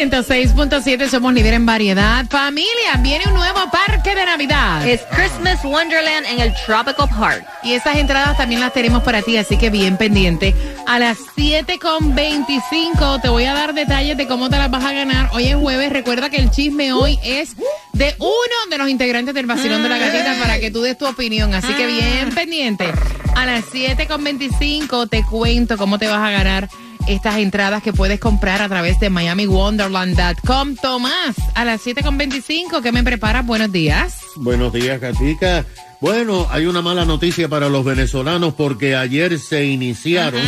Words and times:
106.7, 0.00 1.10
somos 1.10 1.34
líder 1.34 1.52
en 1.52 1.66
variedad. 1.66 2.24
Familia, 2.30 2.96
viene 3.00 3.26
un 3.26 3.34
nuevo 3.34 3.70
parque 3.70 4.14
de 4.14 4.24
Navidad. 4.24 4.88
Es 4.88 5.02
Christmas 5.14 5.62
Wonderland 5.62 6.24
en 6.26 6.40
el 6.40 6.54
Tropical 6.64 7.06
Park. 7.18 7.44
Y 7.62 7.74
esas 7.74 7.96
entradas 7.96 8.38
también 8.38 8.62
las 8.62 8.72
tenemos 8.72 9.02
para 9.02 9.20
ti, 9.20 9.36
así 9.36 9.58
que 9.58 9.68
bien 9.68 9.98
pendiente. 9.98 10.54
A 10.86 10.98
las 10.98 11.18
7.25 11.36 13.20
te 13.20 13.28
voy 13.28 13.44
a 13.44 13.52
dar 13.52 13.74
detalles 13.74 14.16
de 14.16 14.26
cómo 14.26 14.48
te 14.48 14.56
las 14.56 14.70
vas 14.70 14.86
a 14.86 14.94
ganar. 14.94 15.28
Hoy 15.34 15.48
es 15.48 15.56
jueves, 15.56 15.92
recuerda 15.92 16.30
que 16.30 16.38
el 16.38 16.50
chisme 16.50 16.94
hoy 16.94 17.18
es 17.22 17.56
de 17.92 18.14
uno 18.20 18.70
de 18.70 18.78
los 18.78 18.88
integrantes 18.88 19.34
del 19.34 19.44
vacilón 19.44 19.82
de 19.82 19.90
la 19.90 19.98
gatita 19.98 20.34
para 20.40 20.58
que 20.60 20.70
tú 20.70 20.80
des 20.80 20.96
tu 20.96 21.06
opinión. 21.06 21.54
Así 21.54 21.74
que 21.74 21.86
bien 21.86 22.34
pendiente. 22.34 22.90
A 23.36 23.44
las 23.44 23.66
7.25 23.66 25.10
te 25.10 25.22
cuento 25.24 25.76
cómo 25.76 25.98
te 25.98 26.08
vas 26.08 26.26
a 26.26 26.30
ganar 26.30 26.70
estas 27.06 27.38
entradas 27.38 27.82
que 27.82 27.92
puedes 27.92 28.20
comprar 28.20 28.62
a 28.62 28.68
través 28.68 28.98
de 29.00 29.10
MiamiWonderland.com. 29.10 30.76
Tomás, 30.76 31.36
a 31.54 31.64
las 31.64 31.84
7.25, 31.84 32.82
¿qué 32.82 32.92
me 32.92 33.02
preparas? 33.02 33.46
Buenos 33.46 33.72
días. 33.72 34.18
Buenos 34.36 34.72
días, 34.72 35.00
Gatica. 35.00 35.64
Bueno, 36.00 36.46
hay 36.50 36.66
una 36.66 36.80
mala 36.80 37.04
noticia 37.04 37.48
para 37.48 37.68
los 37.68 37.84
venezolanos 37.84 38.54
porque 38.54 38.96
ayer 38.96 39.38
se 39.38 39.66
iniciaron 39.66 40.42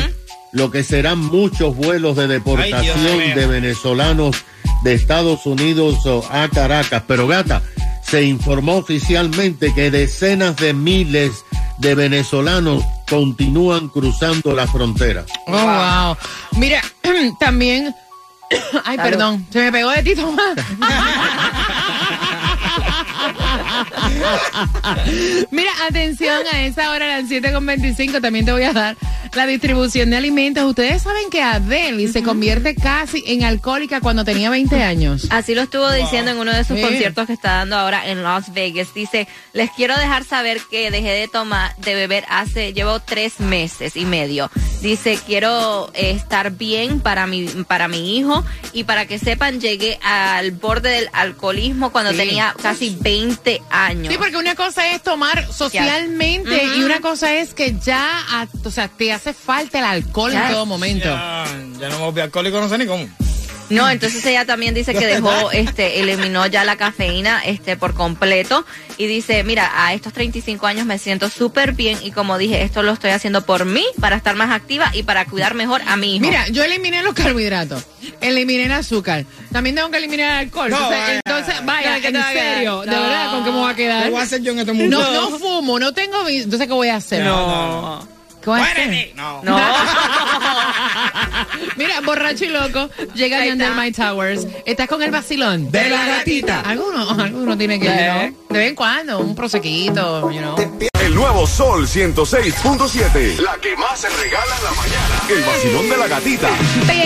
lo 0.53 0.71
que 0.71 0.83
serán 0.83 1.19
muchos 1.19 1.77
vuelos 1.77 2.17
de 2.17 2.29
deportación 2.29 3.35
de 3.35 3.47
venezolanos 3.47 4.37
de 4.83 4.95
Estados 4.95 5.47
Unidos 5.47 6.07
o 6.07 6.25
a 6.31 6.49
Caracas. 6.49 7.03
Pero 7.07 7.27
gata, 7.27 7.63
se 8.03 8.23
informó 8.25 8.77
oficialmente 8.77 9.75
que 9.75 9.91
decenas 9.91 10.57
de 10.57 10.75
miles 10.75 11.45
de 11.83 11.95
venezolanos 11.97 12.85
continúan 13.11 13.89
cruzando 13.89 14.55
la 14.55 14.69
frontera. 14.69 15.25
Oh, 15.49 15.53
wow. 15.53 16.17
Mira, 16.53 16.81
también. 17.41 17.93
Ay, 18.85 18.97
perdón, 18.97 19.45
se 19.51 19.59
me 19.59 19.73
pegó 19.73 19.91
de 19.91 20.03
ti, 20.05 20.15
Tomás. 20.15 20.57
Mira, 25.51 25.73
atención, 25.89 26.43
a 26.53 26.63
esa 26.63 26.93
hora, 26.93 27.17
a 27.17 27.21
las 27.21 27.29
7.25, 27.29 28.21
también 28.21 28.45
te 28.45 28.53
voy 28.53 28.63
a 28.63 28.73
dar 28.73 28.97
la 29.35 29.47
distribución 29.47 30.11
de 30.11 30.17
alimentos. 30.17 30.65
Ustedes 30.65 31.03
saben 31.03 31.31
que 31.31 31.43
Adele 31.43 32.07
se 32.13 32.23
convierte 32.23 32.75
casi 32.75 33.23
en 33.27 33.45
alcohólica 33.45 34.01
cuando 34.01 34.25
tenía 34.25 34.51
20 34.51 34.83
años. 34.83 35.27
Así 35.31 35.55
lo 35.55 35.63
estuvo 35.63 35.91
diciendo 35.91 36.31
en 36.33 36.39
uno 36.39 36.53
de 36.53 36.65
sus 36.65 36.77
Sí. 36.77 36.83
conciertos 36.83 37.27
que 37.27 37.33
está 37.33 37.53
dando 37.59 37.77
ahora 37.77 38.07
en 38.09 38.23
Las 38.23 38.53
Vegas. 38.53 38.93
Dice, 38.95 39.27
les 39.53 39.71
quiero 39.71 39.97
dejar 39.97 40.25
saber 40.25 40.61
que 40.71 40.91
dejé 40.91 41.11
de 41.11 41.29
tomar, 41.29 41.75
de 41.77 41.95
beber 41.95 42.25
hace, 42.29 42.73
llevo 42.73 43.01
tres 43.01 43.41
meses 43.41 43.97
y 43.97 44.05
medio. 44.05 44.51
Dice, 44.83 45.19
quiero 45.27 45.91
eh, 45.95 46.11
estar 46.11 46.51
bien 46.53 47.01
para 47.01 47.27
mi, 47.27 47.47
para 47.47 47.89
mi 47.89 48.19
hijo 48.19 48.45
y 48.73 48.85
para 48.85 49.07
que 49.07 49.19
sepan, 49.19 49.61
llegué 49.61 49.99
al 50.03 50.51
borde 50.51 50.91
del 50.91 51.09
alcoholismo 51.13 51.91
cuando 51.91 52.11
Sí. 52.13 52.17
tenía 52.19 52.55
casi 52.61 52.97
20 53.01 53.63
años. 53.71 54.13
Sí, 54.13 54.19
porque 54.19 54.37
una 54.37 54.55
cosa 54.55 54.93
es 54.93 55.03
tomar 55.03 55.47
socialmente 55.53 56.65
y 56.77 56.83
una 56.83 57.01
cosa 57.01 57.35
es 57.37 57.55
que 57.55 57.75
ya, 57.85 58.11
o 58.65 58.71
sea, 58.71 58.89
te 58.89 59.13
hace 59.23 59.33
falta 59.33 59.79
el 59.79 59.85
alcohol 59.85 60.33
en 60.33 60.49
todo 60.51 60.67
momento. 60.67 61.05
Ya, 61.05 61.45
ya 61.79 61.89
no 61.89 61.99
me 61.99 62.05
volví 62.07 62.21
alcohólico, 62.21 62.61
no 62.61 62.69
sé 62.69 62.77
ni 62.77 62.87
cómo. 62.87 63.09
No, 63.71 63.89
entonces 63.89 64.27
ella 64.27 64.45
también 64.45 64.75
dice 64.75 64.93
que 64.95 65.07
dejó, 65.07 65.51
este, 65.53 66.01
eliminó 66.01 66.45
ya 66.47 66.65
la 66.65 66.77
cafeína, 66.77 67.41
este, 67.45 67.77
por 67.77 67.95
completo 67.95 68.67
y 68.99 69.07
dice, 69.07 69.45
mira, 69.45 69.71
a 69.75 69.95
estos 69.95 70.13
35 70.13 70.67
años 70.67 70.87
me 70.87 70.99
siento 70.99 71.31
súper 71.31 71.73
bien 71.73 71.99
y 72.03 72.11
como 72.11 72.37
dije, 72.37 72.63
esto 72.63 72.83
lo 72.83 72.93
estoy 72.93 73.11
haciendo 73.13 73.47
por 73.47 73.65
mí, 73.65 73.85
para 74.01 74.17
estar 74.17 74.35
más 74.35 74.51
activa 74.51 74.91
y 74.93 75.05
para 75.05 75.25
cuidar 75.25 75.55
mejor 75.55 75.81
a 75.87 75.97
mi 75.97 76.17
hijo. 76.17 76.27
Mira, 76.27 76.49
yo 76.49 76.65
eliminé 76.65 77.03
los 77.03 77.15
carbohidratos, 77.15 77.85
eliminé 78.21 78.65
el 78.65 78.73
azúcar, 78.73 79.25
también 79.53 79.77
tengo 79.77 79.91
que 79.91 79.99
eliminar 79.99 80.33
el 80.33 80.39
alcohol. 80.49 80.69
No, 80.69 80.77
entonces, 80.77 80.99
vaya. 80.99 81.21
entonces, 81.25 81.65
vaya, 81.65 81.95
No, 81.95 82.01
¿qué 82.03 82.09
en 82.09 82.23
serio, 82.25 82.81
de 82.81 82.91
verdad, 82.91 83.31
¿con 83.31 83.45
qué 83.45 83.51
me 83.53 83.57
voy 83.57 83.73
a 83.73 83.77
quedar? 83.77 84.03
¿Qué 84.05 84.11
voy 84.11 84.21
a 84.21 84.25
hacer 84.25 84.43
yo 84.43 84.53
en 84.53 84.59
este 84.59 84.73
mundo? 84.73 84.99
No, 84.99 85.31
no 85.31 85.39
fumo, 85.39 85.79
no 85.79 85.95
tengo... 85.95 86.29
Entonces, 86.29 86.67
¿qué 86.67 86.75
voy 86.75 86.89
a 86.89 86.97
hacer? 86.97 87.25
no. 87.25 88.12
Muérete. 88.47 89.13
No. 89.15 89.43
No. 89.43 89.57
Mira, 91.77 92.01
borracho 92.01 92.45
y 92.45 92.49
loco, 92.49 92.91
llega 93.15 93.39
Ahí 93.39 93.49
Yandel 93.49 93.71
está. 93.71 93.83
My 93.83 93.93
Towers. 93.93 94.47
¿Estás 94.67 94.89
con 94.89 95.03
el 95.03 95.11
vacilón? 95.11 95.71
De 95.71 95.89
la 95.89 96.07
gatita. 96.07 96.61
Alguno, 96.61 97.09
alguno 97.11 97.57
tiene 97.57 97.79
que, 97.81 97.89
¿Eh? 97.89 98.31
¿no? 98.31 98.55
De 98.55 98.59
vez 98.59 98.69
en 98.71 98.75
cuando, 98.75 99.21
un 99.21 99.35
prosequito, 99.35 100.31
you 100.31 100.41
know. 100.41 100.57
El 101.01 101.15
nuevo 101.15 101.47
Sol 101.47 101.87
106.7. 101.87 103.39
La 103.39 103.57
que 103.57 103.77
más 103.77 104.01
se 104.01 104.09
regala 104.09 104.57
en 104.57 104.65
la 104.65 104.71
mañana. 104.73 105.23
El 105.29 105.43
vacilón 105.43 105.89
de 105.91 105.97
la 105.97 106.07
gatita. 106.09 106.49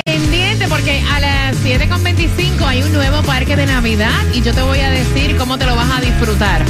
Pendiente 0.05 0.69
porque 0.69 1.03
a 1.11 1.21
las 1.21 1.57
7.25 1.59 2.67
hay 2.67 2.83
un 2.83 2.93
nuevo 2.93 3.23
parque 3.23 3.57
de 3.57 3.67
Navidad 3.67 4.13
y 4.35 4.43
yo 4.43 4.53
te 4.55 4.63
voy 4.63 4.81
a 4.81 4.91
decir 4.91 5.37
cómo 5.37 5.59
te 5.59 5.67
lo 5.67 5.77
vas 5.77 5.91
a 5.99 6.01
disfrutar. 6.01 6.63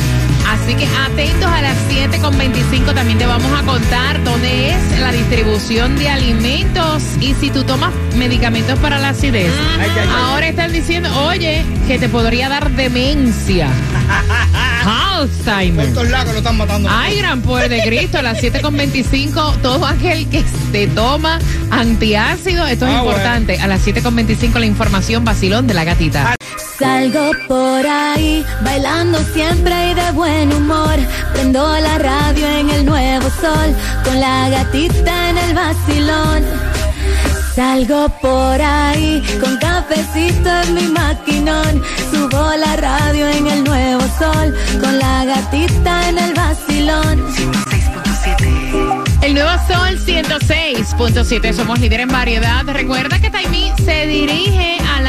Así 0.49 0.75
que 0.75 0.87
atentos 0.87 1.51
a 1.51 1.61
las 1.63 1.77
7.25 1.91 2.95
también 2.95 3.19
te 3.19 3.27
vamos 3.27 3.51
a 3.59 3.63
contar 3.65 4.23
dónde 4.25 4.71
es 4.71 5.01
la 5.01 5.11
distribución 5.13 5.97
de 5.99 6.09
alimentos 6.09 7.03
y 7.21 7.35
si 7.35 7.51
tú 7.51 7.65
tomas 7.65 7.93
medicamentos 8.17 8.79
para 8.79 8.99
la 8.99 9.11
acidez. 9.11 9.53
Ay, 9.79 9.91
ay, 9.91 10.01
ay. 10.03 10.09
Ahora 10.17 10.49
están 10.49 10.73
diciendo, 10.73 11.09
oye, 11.27 11.65
que 11.87 11.99
te 11.99 12.09
podría 12.09 12.49
dar 12.49 12.71
demencia. 12.71 13.69
Alzheimer. 14.87 15.87
Estos 15.87 16.09
lagos 16.11 16.33
lo 16.33 16.39
están 16.39 16.57
matando. 16.57 16.89
Ay, 16.93 17.17
gran 17.19 17.43
poder 17.43 17.69
de 17.69 17.83
Cristo, 17.83 18.19
a 18.19 18.23
las 18.23 18.41
7.25, 18.43 19.57
todo 19.63 19.85
aquel 19.87 20.29
que 20.29 20.45
te 20.71 20.87
toma 20.89 21.39
antiácido, 21.71 22.67
esto 22.67 22.87
es 22.87 22.95
Ah, 22.95 22.99
importante. 22.99 23.59
A 23.61 23.67
las 23.67 23.85
7.25 23.87 24.59
la 24.61 24.67
información 24.67 25.25
vacilón 25.25 25.67
de 25.67 25.75
la 25.75 25.85
gatita. 25.85 26.36
Salgo 26.79 27.31
por 27.49 27.87
ahí, 27.87 28.45
bailando 28.63 29.19
siempre 29.33 29.91
y 29.91 29.95
de 29.95 30.11
buen 30.13 30.53
humor. 30.53 30.97
Prendo 31.33 31.67
la 31.81 31.97
radio 31.97 32.47
en 32.47 32.69
el 32.69 32.85
nuevo 32.85 33.31
sol, 33.41 33.75
con 34.05 34.21
la 34.21 34.51
gatita 34.51 35.31
en 35.31 35.39
el 35.39 35.55
vacilón. 35.55 36.45
Salgo 37.55 38.11
por 38.21 38.61
ahí, 38.61 39.23
con 39.41 39.57
cafecito 39.57 40.51
en 40.51 40.75
mi 40.75 40.89
maquinón. 40.89 41.83
Subo 42.11 42.55
la 42.57 42.77
radio 42.77 43.27
en 43.27 43.47
el 43.47 43.65
nuevo 43.65 44.03
sol, 44.19 44.55
con 44.79 44.99
la 44.99 45.25
gatita 45.25 46.11
en 46.11 46.19
el 46.19 46.35
vacilón. 46.35 47.25
El 49.23 49.35
nuevo 49.35 49.51
Sol 49.67 49.99
106.7, 49.99 51.53
somos 51.53 51.81
líder 51.81 52.01
en 52.01 52.09
variedad. 52.09 52.65
Recuerda 52.67 53.19
que 53.19 53.31
Taimí 53.31 53.73
se 53.85 54.07
dirige 54.07 54.79
al 54.95 55.06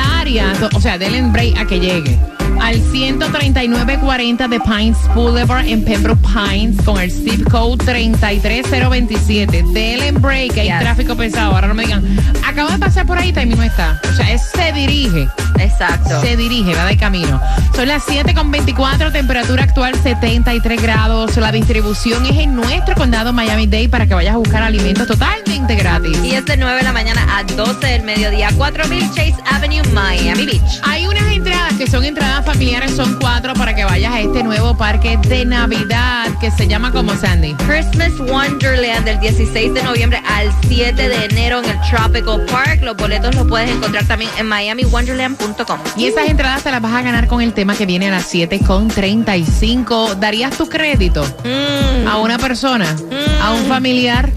o 0.74 0.82
sea, 0.82 0.98
denle 0.98 1.20
en 1.20 1.32
break 1.32 1.58
a 1.58 1.66
que 1.66 1.80
llegue. 1.80 2.37
Al 2.62 2.82
13940 2.92 4.48
de 4.48 4.60
Pines 4.60 4.98
Boulevard 5.16 5.66
en 5.68 5.84
Pembroke 5.84 6.20
Pines 6.22 6.82
con 6.84 7.00
el 7.00 7.12
zip 7.12 7.50
code 7.50 7.78
33027. 7.86 9.64
Denle 9.74 10.08
en 10.08 10.22
break, 10.22 10.54
que 10.54 10.62
hay 10.62 10.68
Yes. 10.68 10.80
tráfico 10.80 11.16
pesado. 11.16 11.54
Ahora 11.56 11.68
no 11.68 11.74
me 11.74 11.84
digan, 11.86 12.04
acabo 12.46 12.70
de 12.70 12.78
pasar 12.78 13.06
por 13.06 13.18
ahí, 13.18 13.32
Taimí 13.32 13.56
no 13.56 13.64
está. 13.64 14.00
O 14.10 14.14
sea, 14.14 14.32
es 14.32 14.42
se 14.54 14.72
dirige. 14.74 15.28
Exacto. 15.60 16.22
Se 16.22 16.36
dirige, 16.38 16.76
va 16.76 16.86
de 16.86 16.98
camino. 16.98 17.42
Son 17.76 17.88
las 17.88 18.04
7.24, 18.08 19.12
temperatura 19.12 19.64
actual 19.64 19.96
73 20.02 20.82
grados. 20.82 21.38
La 21.38 21.52
distribución 21.52 22.26
es 22.26 22.38
en 22.38 22.56
nuestro 22.56 22.96
condado 22.96 23.34
Miami-Dade 23.34 23.90
para 23.90 24.06
que 24.06 24.14
vayas 24.14 24.36
a 24.36 24.38
buscar 24.38 24.62
alimentos 24.64 25.08
totalmente 25.08 25.76
gratis. 25.76 26.18
Y 26.24 26.34
es 26.36 26.46
de 26.46 26.58
9 26.58 26.78
de 26.78 26.84
la 26.84 26.94
mañana 26.94 27.26
a 27.38 27.44
12 27.44 27.88
del 27.88 28.04
mediodía, 28.04 28.50
4000 28.56 29.08
Chase 29.14 29.36
Avenue, 29.46 29.82
Miami 29.94 30.46
Beach. 30.46 30.62
Hay 30.84 31.08
unas 31.08 31.24
entradas 31.32 31.47
que 31.88 31.92
son 31.92 32.04
entradas 32.04 32.46
familiares, 32.46 32.92
son 32.98 33.18
cuatro 33.18 33.54
para 33.54 33.74
que 33.74 33.86
vayas 33.86 34.14
a 34.14 34.20
este 34.20 34.44
nuevo 34.44 34.76
parque 34.76 35.18
de 35.30 35.46
Navidad 35.46 36.28
que 36.42 36.52
se 36.52 36.68
llama 36.68 36.92
como 36.92 37.16
Sandy. 37.16 37.54
Christmas 37.66 38.12
Wonderland 38.20 39.06
del 39.06 39.18
16 39.22 39.74
de 39.74 39.84
noviembre 39.84 40.22
al 40.28 40.52
7 40.68 41.08
de 41.08 41.26
enero 41.26 41.60
en 41.64 41.70
el 41.70 41.78
Tropical 41.90 42.42
Park. 42.52 42.82
Los 42.84 42.98
boletos 42.98 43.34
los 43.36 43.48
puedes 43.48 43.72
encontrar 43.72 44.04
también 44.06 44.30
en 44.38 44.50
miamiwonderland.com. 44.50 45.80
Y 45.96 46.08
esas 46.08 46.28
entradas 46.28 46.64
te 46.64 46.72
las 46.72 46.82
vas 46.82 46.92
a 46.94 47.02
ganar 47.04 47.28
con 47.28 47.42
el 47.42 47.54
tema 47.54 47.74
que 47.74 47.86
viene 47.86 48.10
a 48.10 48.12
las 48.12 48.26
7 48.26 48.60
con 48.68 48.90
35. 48.90 50.16
¿Darías 50.16 50.58
tu 50.58 50.68
crédito 50.68 51.24
Mm. 51.46 52.06
a 52.08 52.18
una 52.18 52.38
persona, 52.38 52.94
a 53.42 53.54
un 53.54 53.64
familiar? 53.66 54.30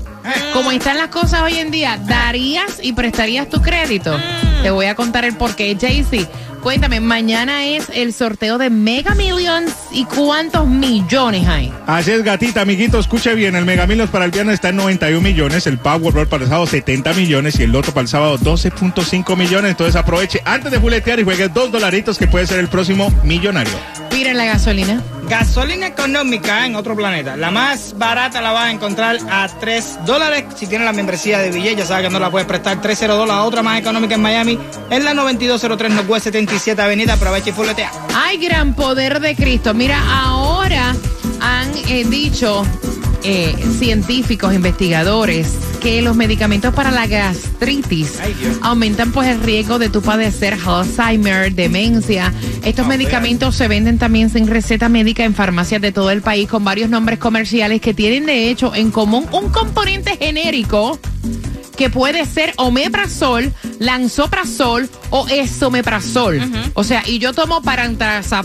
Como 0.52 0.70
están 0.70 0.98
las 0.98 1.08
cosas 1.08 1.42
hoy 1.42 1.58
en 1.58 1.72
día, 1.72 1.98
¿darías 2.06 2.78
y 2.80 2.92
prestarías 2.92 3.48
tu 3.48 3.60
crédito? 3.60 4.16
Te 4.62 4.70
voy 4.70 4.86
a 4.86 4.94
contar 4.94 5.24
el 5.24 5.34
porqué. 5.36 5.76
Jaycee, 5.80 6.26
cuéntame, 6.62 7.00
mañana 7.00 7.64
es 7.64 7.88
el 7.94 8.12
sorteo 8.12 8.58
de 8.58 8.68
Mega 8.68 9.14
Millions 9.14 9.72
y 9.90 10.04
cuántos 10.04 10.66
millones 10.66 11.46
hay. 11.48 11.72
Así 11.86 12.10
es, 12.10 12.22
gatita, 12.22 12.60
amiguito, 12.60 12.98
escuche 12.98 13.34
bien. 13.34 13.56
El 13.56 13.64
Mega 13.64 13.86
Millions 13.86 14.10
para 14.10 14.26
el 14.26 14.30
viernes 14.30 14.54
está 14.54 14.68
en 14.68 14.76
91 14.76 15.22
millones, 15.22 15.66
el 15.66 15.78
Powerball 15.78 16.28
para 16.28 16.44
el 16.44 16.50
sábado 16.50 16.66
70 16.66 17.14
millones 17.14 17.58
y 17.58 17.62
el 17.62 17.72
Loto 17.72 17.92
para 17.92 18.02
el 18.02 18.08
sábado 18.08 18.38
12.5 18.38 19.36
millones. 19.36 19.70
Entonces 19.70 19.96
aproveche 19.96 20.42
antes 20.44 20.70
de 20.70 20.78
juletear 20.78 21.18
y 21.20 21.24
juegue 21.24 21.48
dos 21.48 21.72
dolaritos 21.72 22.18
que 22.18 22.26
puede 22.26 22.46
ser 22.46 22.58
el 22.58 22.68
próximo 22.68 23.10
millonario. 23.24 23.72
Miren 24.12 24.36
la 24.36 24.44
gasolina. 24.44 25.02
Gasolina 25.28 25.86
económica 25.86 26.66
en 26.66 26.74
otro 26.74 26.96
planeta. 26.96 27.36
La 27.36 27.52
más 27.52 27.94
barata 27.96 28.40
la 28.40 28.50
vas 28.50 28.64
a 28.66 28.70
encontrar 28.72 29.16
a 29.30 29.48
3 29.48 30.00
dólares. 30.04 30.44
Si 30.56 30.66
tienes 30.66 30.84
la 30.84 30.92
membresía 30.92 31.38
de 31.38 31.52
Villay, 31.52 31.76
ya 31.76 31.86
sabes 31.86 32.08
que 32.08 32.12
no 32.12 32.18
la 32.18 32.30
puedes 32.30 32.48
prestar 32.48 32.80
3 32.82 33.00
dólares. 33.02 33.28
La 33.28 33.44
otra 33.44 33.62
más 33.62 33.78
económica 33.78 34.16
en 34.16 34.22
Miami 34.22 34.49
es 34.90 35.04
la 35.04 35.14
9203 35.14 35.92
Northwest 35.92 36.24
77 36.24 36.80
Avenida. 36.80 37.14
Aprovecha 37.14 37.50
y 37.50 37.52
fuletea. 37.52 37.90
Ay, 38.14 38.38
gran 38.38 38.74
poder 38.74 39.20
de 39.20 39.34
Cristo. 39.34 39.74
Mira, 39.74 40.00
ahora 40.22 40.94
han 41.40 41.70
eh, 41.88 42.04
dicho 42.08 42.64
eh, 43.22 43.54
científicos, 43.78 44.54
investigadores, 44.54 45.52
que 45.80 46.02
los 46.02 46.16
medicamentos 46.16 46.74
para 46.74 46.90
la 46.90 47.06
gastritis 47.06 48.18
Ay, 48.20 48.34
aumentan 48.62 49.12
pues 49.12 49.28
el 49.28 49.42
riesgo 49.42 49.78
de 49.78 49.88
tu 49.88 50.02
padecer 50.02 50.58
Alzheimer, 50.64 51.54
demencia. 51.54 52.32
Estos 52.64 52.86
Ah, 52.86 52.88
medicamentos 52.88 53.56
se 53.56 53.68
venden 53.68 53.98
también 53.98 54.30
sin 54.30 54.46
receta 54.46 54.88
médica 54.88 55.24
en 55.24 55.34
farmacias 55.34 55.80
de 55.80 55.92
todo 55.92 56.10
el 56.10 56.22
país 56.22 56.48
con 56.48 56.64
varios 56.64 56.90
nombres 56.90 57.18
comerciales 57.18 57.80
que 57.80 57.94
tienen 57.94 58.26
de 58.26 58.50
hecho 58.50 58.74
en 58.74 58.90
común 58.90 59.26
un 59.32 59.50
componente 59.50 60.16
genérico 60.16 60.98
que 61.80 61.88
puede 61.88 62.26
ser 62.26 62.52
omeprazol, 62.58 63.54
lanzoprazol 63.78 64.86
o 65.08 65.26
esomeprazol. 65.28 66.38
O 66.74 66.84
sea, 66.84 67.02
y 67.06 67.18
yo 67.18 67.32
tomo 67.32 67.62
parantrazap 67.62 68.44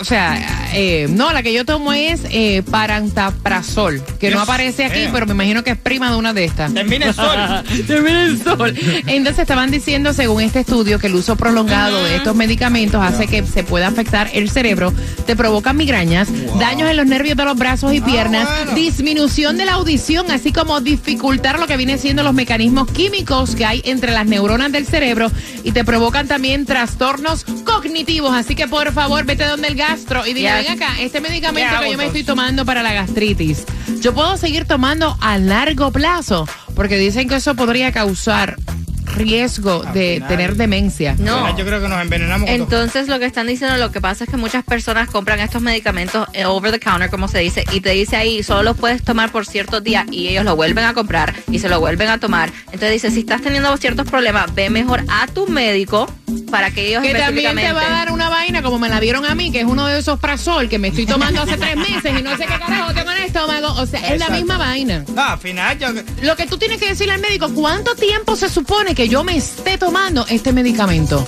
o 0.00 0.04
sea, 0.04 0.70
eh, 0.72 1.08
no, 1.10 1.30
la 1.32 1.42
que 1.42 1.52
yo 1.52 1.66
tomo 1.66 1.92
es 1.92 2.22
eh, 2.30 2.62
parantaprazol, 2.70 4.02
que 4.18 4.30
no 4.30 4.40
aparece 4.40 4.86
aquí, 4.86 5.00
mío. 5.00 5.10
pero 5.12 5.26
me 5.26 5.32
imagino 5.32 5.62
que 5.62 5.72
es 5.72 5.76
prima 5.76 6.10
de 6.10 6.16
una 6.16 6.32
de 6.32 6.44
estas. 6.44 6.72
Termina 6.72 7.06
el 7.06 7.14
sol. 7.14 7.64
Termina 7.86 8.24
el 8.24 8.42
sol. 8.42 8.74
Entonces 9.06 9.40
estaban 9.40 9.70
diciendo, 9.70 10.14
según 10.14 10.42
este 10.42 10.60
estudio, 10.60 10.98
que 10.98 11.08
el 11.08 11.14
uso 11.14 11.36
prolongado 11.36 12.02
de 12.02 12.16
estos 12.16 12.34
medicamentos 12.34 13.02
hace 13.02 13.26
que 13.26 13.44
se 13.44 13.62
pueda 13.62 13.88
afectar 13.88 14.30
el 14.32 14.48
cerebro, 14.48 14.92
te 15.26 15.36
provoca 15.36 15.74
migrañas, 15.74 16.28
daños 16.58 16.88
en 16.90 16.96
los 16.96 17.06
nervios 17.06 17.36
de 17.36 17.44
los 17.44 17.58
brazos 17.58 17.92
y 17.92 18.00
piernas, 18.00 18.48
bueno. 18.48 18.74
disminución 18.74 19.58
de 19.58 19.66
la 19.66 19.74
audición, 19.74 20.30
así 20.30 20.50
como 20.50 20.80
dificultar 20.80 21.58
lo 21.58 21.66
que 21.66 21.76
viene 21.76 21.98
siendo 21.98 22.22
los 22.22 22.32
mecanismos 22.32 22.90
químicos 22.90 23.54
que 23.54 23.66
hay 23.66 23.82
entre 23.84 24.12
las 24.12 24.26
neuronas 24.26 24.72
del 24.72 24.86
cerebro 24.86 25.30
y 25.62 25.72
te 25.72 25.84
provocan 25.84 26.26
también 26.26 26.64
trastornos 26.64 27.44
cognitivos. 27.64 28.34
Así 28.34 28.54
que 28.54 28.66
por 28.66 28.90
favor, 28.92 29.24
vete 29.26 29.44
donde 29.44 29.68
el 29.68 29.73
gastro 29.74 30.26
y 30.26 30.32
dile, 30.34 30.42
Ya. 30.48 30.56
ven 30.56 30.70
acá, 30.72 30.94
este 31.00 31.20
medicamento 31.20 31.74
¿Qué 31.78 31.84
que 31.86 31.92
yo 31.92 31.98
me 31.98 32.06
estoy 32.06 32.24
tomando 32.24 32.64
para 32.64 32.82
la 32.82 32.92
gastritis, 32.92 33.64
yo 34.00 34.12
puedo 34.14 34.36
seguir 34.36 34.64
tomando 34.66 35.16
a 35.20 35.38
largo 35.38 35.90
plazo, 35.92 36.48
porque 36.74 36.96
dicen 36.96 37.28
que 37.28 37.36
eso 37.36 37.54
podría 37.54 37.92
causar 37.92 38.56
riesgo 39.16 39.84
de 39.92 40.14
final. 40.14 40.28
tener 40.28 40.56
demencia. 40.56 41.14
No. 41.18 41.56
Yo 41.56 41.64
creo 41.64 41.80
que 41.80 41.88
nos 41.88 42.00
envenenamos. 42.00 42.48
Entonces 42.48 43.06
lo 43.06 43.18
que 43.18 43.26
están 43.26 43.46
diciendo, 43.46 43.76
lo 43.76 43.92
que 43.92 44.00
pasa 44.00 44.24
es 44.24 44.30
que 44.30 44.36
muchas 44.36 44.64
personas 44.64 45.08
compran 45.08 45.38
estos 45.40 45.62
medicamentos 45.62 46.26
eh, 46.32 46.46
over 46.46 46.72
the 46.72 46.80
counter, 46.80 47.10
como 47.10 47.28
se 47.28 47.38
dice, 47.38 47.64
y 47.72 47.80
te 47.80 47.90
dice 47.90 48.16
ahí, 48.16 48.42
solo 48.42 48.62
los 48.64 48.76
puedes 48.76 49.02
tomar 49.04 49.30
por 49.30 49.46
ciertos 49.46 49.84
días 49.84 50.06
y 50.10 50.28
ellos 50.28 50.44
lo 50.44 50.56
vuelven 50.56 50.84
a 50.84 50.94
comprar 50.94 51.34
y 51.50 51.58
se 51.60 51.68
lo 51.68 51.78
vuelven 51.80 52.08
a 52.08 52.18
tomar. 52.18 52.50
Entonces 52.66 52.92
dice, 52.92 53.10
si 53.10 53.20
estás 53.20 53.40
teniendo 53.42 53.76
ciertos 53.76 54.08
problemas, 54.08 54.52
ve 54.54 54.68
mejor 54.70 55.04
a 55.08 55.26
tu 55.28 55.46
médico 55.46 56.10
para 56.54 56.70
que 56.70 56.88
ellos 56.88 57.02
Que 57.02 57.12
también 57.14 57.54
te 57.56 57.72
va 57.72 57.82
a 57.86 57.90
dar 57.90 58.12
una 58.12 58.28
vaina 58.28 58.62
como 58.62 58.78
me 58.78 58.88
la 58.88 59.00
dieron 59.00 59.24
a 59.26 59.34
mí, 59.34 59.50
que 59.50 59.60
es 59.60 59.66
uno 59.66 59.86
de 59.86 59.98
esos 59.98 60.18
prazol 60.18 60.68
que 60.68 60.78
me 60.78 60.88
estoy 60.88 61.06
tomando 61.06 61.42
hace 61.42 61.56
tres 61.56 61.76
meses 61.76 62.12
y 62.18 62.22
no 62.22 62.30
sé 62.36 62.46
qué 62.46 62.58
carajo 62.58 62.94
tengo 62.94 63.10
en 63.10 63.16
el 63.18 63.24
estómago. 63.24 63.68
O 63.80 63.86
sea, 63.86 64.00
es 64.14 64.18
la 64.20 64.28
misma 64.30 64.56
vaina. 64.58 65.04
No, 65.14 65.22
al 65.22 65.38
final 65.38 65.78
yo... 65.78 65.88
Lo 66.22 66.36
que 66.36 66.46
tú 66.46 66.56
tienes 66.58 66.78
que 66.78 66.88
decirle 66.88 67.12
al 67.14 67.20
médico, 67.20 67.50
¿cuánto 67.54 67.94
tiempo 67.94 68.36
se 68.36 68.48
supone 68.48 68.94
que 68.94 69.08
yo 69.08 69.24
me 69.24 69.36
esté 69.36 69.78
tomando 69.78 70.26
este 70.28 70.52
medicamento? 70.52 71.26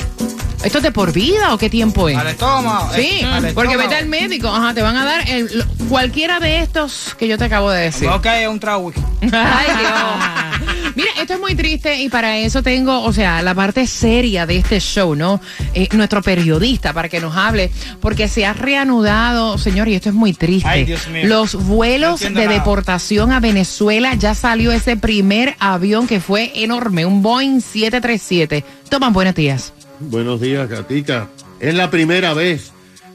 ¿Esto 0.65 0.79
es 0.79 0.85
de 0.85 0.91
por 0.91 1.13
vida 1.13 1.53
o 1.55 1.59
qué 1.59 1.69
tiempo 1.71 2.09
es? 2.09 2.17
Al 2.17 2.29
estómago. 2.29 2.91
Sí, 2.95 3.21
eh, 3.21 3.25
al 3.25 3.33
porque 3.55 3.73
estómago. 3.75 3.79
vete 3.79 3.95
al 3.97 4.07
médico, 4.07 4.49
ajá, 4.49 4.75
te 4.75 4.83
van 4.83 4.97
a 4.97 5.05
dar 5.05 5.29
el- 5.29 5.59
lo- 5.59 5.65
cualquiera 5.89 6.41
de 6.41 6.59
estos 6.61 7.15
que 7.19 7.29
yo 7.29 7.39
te 7.39 7.45
acabo 7.45 7.71
de 7.71 7.83
decir. 7.83 8.09
Ok, 8.09 8.27
un 8.51 8.59
trago 8.59 8.85
whisky. 8.87 9.01
Ay, 9.33 9.67
Dios. 9.79 10.56
Mira, 10.97 11.11
esto 11.21 11.35
es 11.35 11.41
muy 11.41 11.55
triste 11.55 12.01
y 12.01 12.09
para 12.09 12.39
eso 12.39 12.63
tengo, 12.63 13.03
o 13.03 13.13
sea, 13.13 13.43
la 13.43 13.55
parte 13.55 13.87
seria 13.87 14.47
de 14.47 14.57
este 14.57 14.81
show, 14.81 15.15
¿no? 15.15 15.43
Eh, 15.75 15.89
nuestro 15.93 16.23
periodista 16.23 16.95
para 16.95 17.11
que 17.11 17.21
nos 17.21 17.37
hable, 17.37 17.71
porque 18.01 18.29
se 18.29 18.47
ha 18.47 18.55
reanudado, 18.55 19.59
señor, 19.59 19.89
y 19.89 19.95
esto 19.95 20.09
es 20.09 20.15
muy 20.15 20.33
triste. 20.33 20.69
Ay, 20.69 20.85
Dios 20.87 21.07
mío. 21.09 21.27
Los 21.27 21.55
vuelos 21.55 22.21
de 22.21 22.31
nada. 22.31 22.49
deportación 22.49 23.31
a 23.31 23.41
Venezuela, 23.41 24.15
ya 24.15 24.35
salió 24.35 24.73
ese 24.73 24.97
primer 24.97 25.55
avión 25.59 26.07
que 26.07 26.19
fue 26.19 26.51
enorme, 26.55 27.05
un 27.05 27.21
Boeing 27.21 27.61
737. 27.61 28.65
Toman 28.89 29.13
buenos 29.13 29.35
días. 29.35 29.75
Buenos 30.01 30.41
días, 30.41 30.67
Gatica. 30.67 31.29
Es 31.61 31.75
la 31.75 31.91
primera 31.91 32.33
vez 32.33 32.73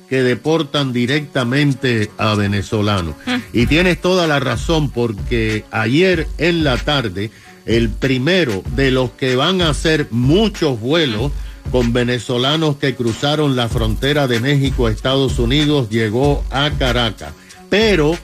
que 0.08 0.24
deportan 0.24 0.92
directamente 0.92 2.12
a 2.18 2.36
venezolanos. 2.36 3.16
Y 3.54 3.66
tienes 3.66 4.02
toda 4.02 4.28
la 4.28 4.40
razón 4.40 4.92
porque 4.92 5.64
ayer 5.72 6.28
en 6.38 6.64
la 6.64 6.78
tarde, 6.78 7.32
el 7.66 7.90
primero 7.90 8.64
de 8.76 8.92
los 8.92 9.12
que 9.12 9.36
van 9.36 9.62
a 9.62 9.70
hacer 9.70 10.08
muchos 10.12 10.80
vuelos 10.80 11.32
con 11.72 11.94
venezolanos 11.94 12.78
que 12.78 12.96
cruzaron 12.96 13.56
la 13.56 13.70
frontera 13.70 14.28
de 14.28 14.40
México 14.40 14.88
a 14.88 14.92
Estados 14.92 15.40
Unidos 15.40 15.90
llegó 15.90 16.44
a 16.50 16.72
Caracas. 16.72 17.34
Pero 17.70 18.18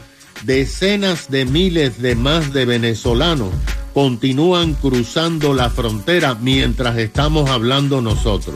decenas 0.44 1.30
de 1.30 1.46
miles 1.46 2.02
de 2.02 2.16
más 2.16 2.54
de 2.54 2.66
venezolanos 2.66 3.50
continúan 3.94 4.74
cruzando 4.74 5.54
la 5.54 5.70
frontera 5.70 6.36
mientras 6.36 6.98
estamos 6.98 7.50
hablando 7.50 8.02
nosotros. 8.02 8.56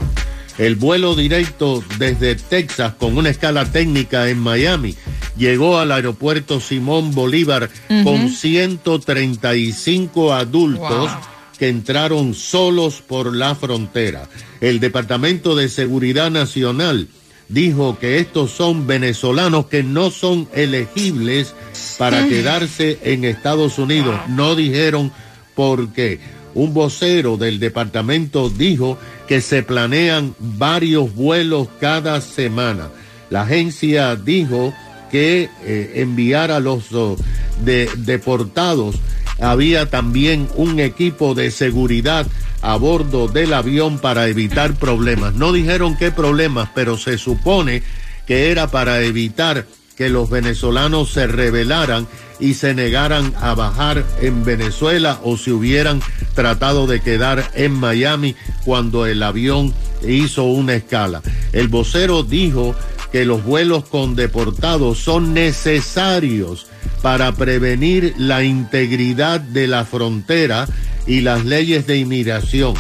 El 0.57 0.75
vuelo 0.75 1.15
directo 1.15 1.83
desde 1.97 2.35
Texas 2.35 2.93
con 2.99 3.17
una 3.17 3.29
escala 3.29 3.65
técnica 3.65 4.29
en 4.29 4.39
Miami 4.39 4.95
llegó 5.41 5.79
al 5.79 5.91
aeropuerto 5.91 6.59
Simón 6.59 7.13
Bolívar 7.15 7.69
con 8.03 8.29
135 8.29 10.33
adultos 10.33 11.09
Wow. 11.11 11.19
que 11.57 11.67
entraron 11.67 12.35
solos 12.35 13.01
por 13.05 13.35
la 13.35 13.55
frontera. 13.55 14.29
El 14.61 14.79
Departamento 14.79 15.55
de 15.55 15.67
Seguridad 15.67 16.29
Nacional 16.29 17.07
dijo 17.49 17.97
que 17.99 18.19
estos 18.19 18.51
son 18.51 18.85
venezolanos 18.85 19.65
que 19.65 19.81
no 19.83 20.11
son 20.11 20.47
elegibles 20.53 21.55
para 21.97 22.27
quedarse 22.27 22.99
en 23.03 23.25
Estados 23.25 23.79
Unidos. 23.79 24.15
No 24.29 24.55
dijeron 24.55 25.11
por 25.55 25.91
qué. 25.91 26.19
Un 26.53 26.73
vocero 26.73 27.37
del 27.37 27.59
departamento 27.59 28.49
dijo 28.49 28.97
que 29.27 29.41
se 29.41 29.63
planean 29.63 30.35
varios 30.39 31.13
vuelos 31.15 31.67
cada 31.79 32.21
semana. 32.21 32.89
La 33.29 33.43
agencia 33.43 34.15
dijo 34.15 34.73
que 35.11 35.49
eh, 35.63 35.91
enviar 35.95 36.51
a 36.51 36.59
los 36.59 36.91
oh, 36.93 37.17
de- 37.63 37.89
deportados 37.97 38.95
había 39.39 39.89
también 39.89 40.47
un 40.55 40.79
equipo 40.79 41.33
de 41.35 41.51
seguridad 41.51 42.27
a 42.61 42.75
bordo 42.75 43.27
del 43.27 43.53
avión 43.53 43.97
para 43.99 44.27
evitar 44.27 44.75
problemas. 44.75 45.33
No 45.33 45.51
dijeron 45.51 45.97
qué 45.97 46.11
problemas, 46.11 46.69
pero 46.75 46.97
se 46.97 47.17
supone 47.17 47.81
que 48.27 48.51
era 48.51 48.69
para 48.69 49.01
evitar 49.01 49.65
que 49.97 50.09
los 50.09 50.29
venezolanos 50.29 51.11
se 51.11 51.27
rebelaran 51.27 52.07
y 52.39 52.53
se 52.55 52.73
negaran 52.73 53.33
a 53.39 53.53
bajar 53.53 54.03
en 54.21 54.43
Venezuela 54.43 55.19
o 55.23 55.37
se 55.37 55.51
hubieran 55.51 56.01
tratado 56.33 56.87
de 56.87 57.01
quedar 57.01 57.51
en 57.55 57.73
Miami 57.73 58.35
cuando 58.65 59.05
el 59.05 59.21
avión 59.21 59.73
hizo 60.07 60.43
una 60.43 60.73
escala. 60.75 61.21
El 61.51 61.67
vocero 61.67 62.23
dijo 62.23 62.75
que 63.11 63.25
los 63.25 63.43
vuelos 63.43 63.85
con 63.85 64.15
deportados 64.15 64.99
son 64.99 65.33
necesarios 65.33 66.67
para 67.01 67.33
prevenir 67.33 68.13
la 68.17 68.43
integridad 68.43 69.39
de 69.39 69.67
la 69.67 69.85
frontera 69.85 70.67
y 71.07 71.21
las 71.21 71.45
leyes 71.45 71.87
de 71.87 71.97
inmigración. 71.97 72.75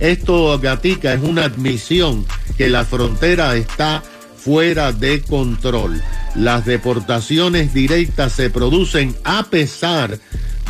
Esto, 0.00 0.58
Gatica, 0.58 1.14
es 1.14 1.22
una 1.22 1.44
admisión 1.44 2.26
que 2.56 2.68
la 2.68 2.84
frontera 2.84 3.56
está 3.56 4.02
fuera 4.36 4.92
de 4.92 5.22
control. 5.22 6.02
Las 6.34 6.64
deportaciones 6.66 7.72
directas 7.72 8.32
se 8.32 8.50
producen 8.50 9.16
a 9.24 9.44
pesar 9.44 10.18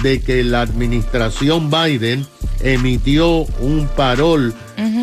de 0.03 0.21
que 0.21 0.45
la 0.45 0.61
administración 0.61 1.71
Biden 1.71 2.27
emitió 2.61 3.45
un 3.61 3.89
parol 3.97 4.55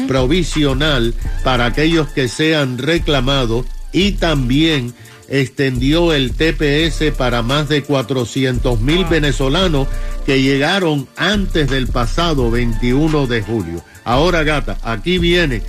provisional 0.08 1.14
para 1.44 1.66
aquellos 1.66 2.10
que 2.10 2.28
sean 2.28 2.78
reclamados 2.78 3.66
y 3.94 4.14
también 4.14 4.94
extendió 5.30 6.14
el 6.14 6.34
TPS 6.34 7.16
para 7.18 7.42
más 7.42 7.70
de 7.70 7.84
400 7.84 8.82
mil 8.82 9.06
venezolanos 9.06 9.88
que 10.26 10.42
llegaron 10.42 11.08
antes 11.16 11.70
del 11.70 11.88
pasado 11.88 12.52
21 12.52 13.28
de 13.28 13.42
julio. 13.42 13.84
Ahora, 14.04 14.44
gata, 14.44 14.78
aquí 14.84 15.18
viene 15.18 15.62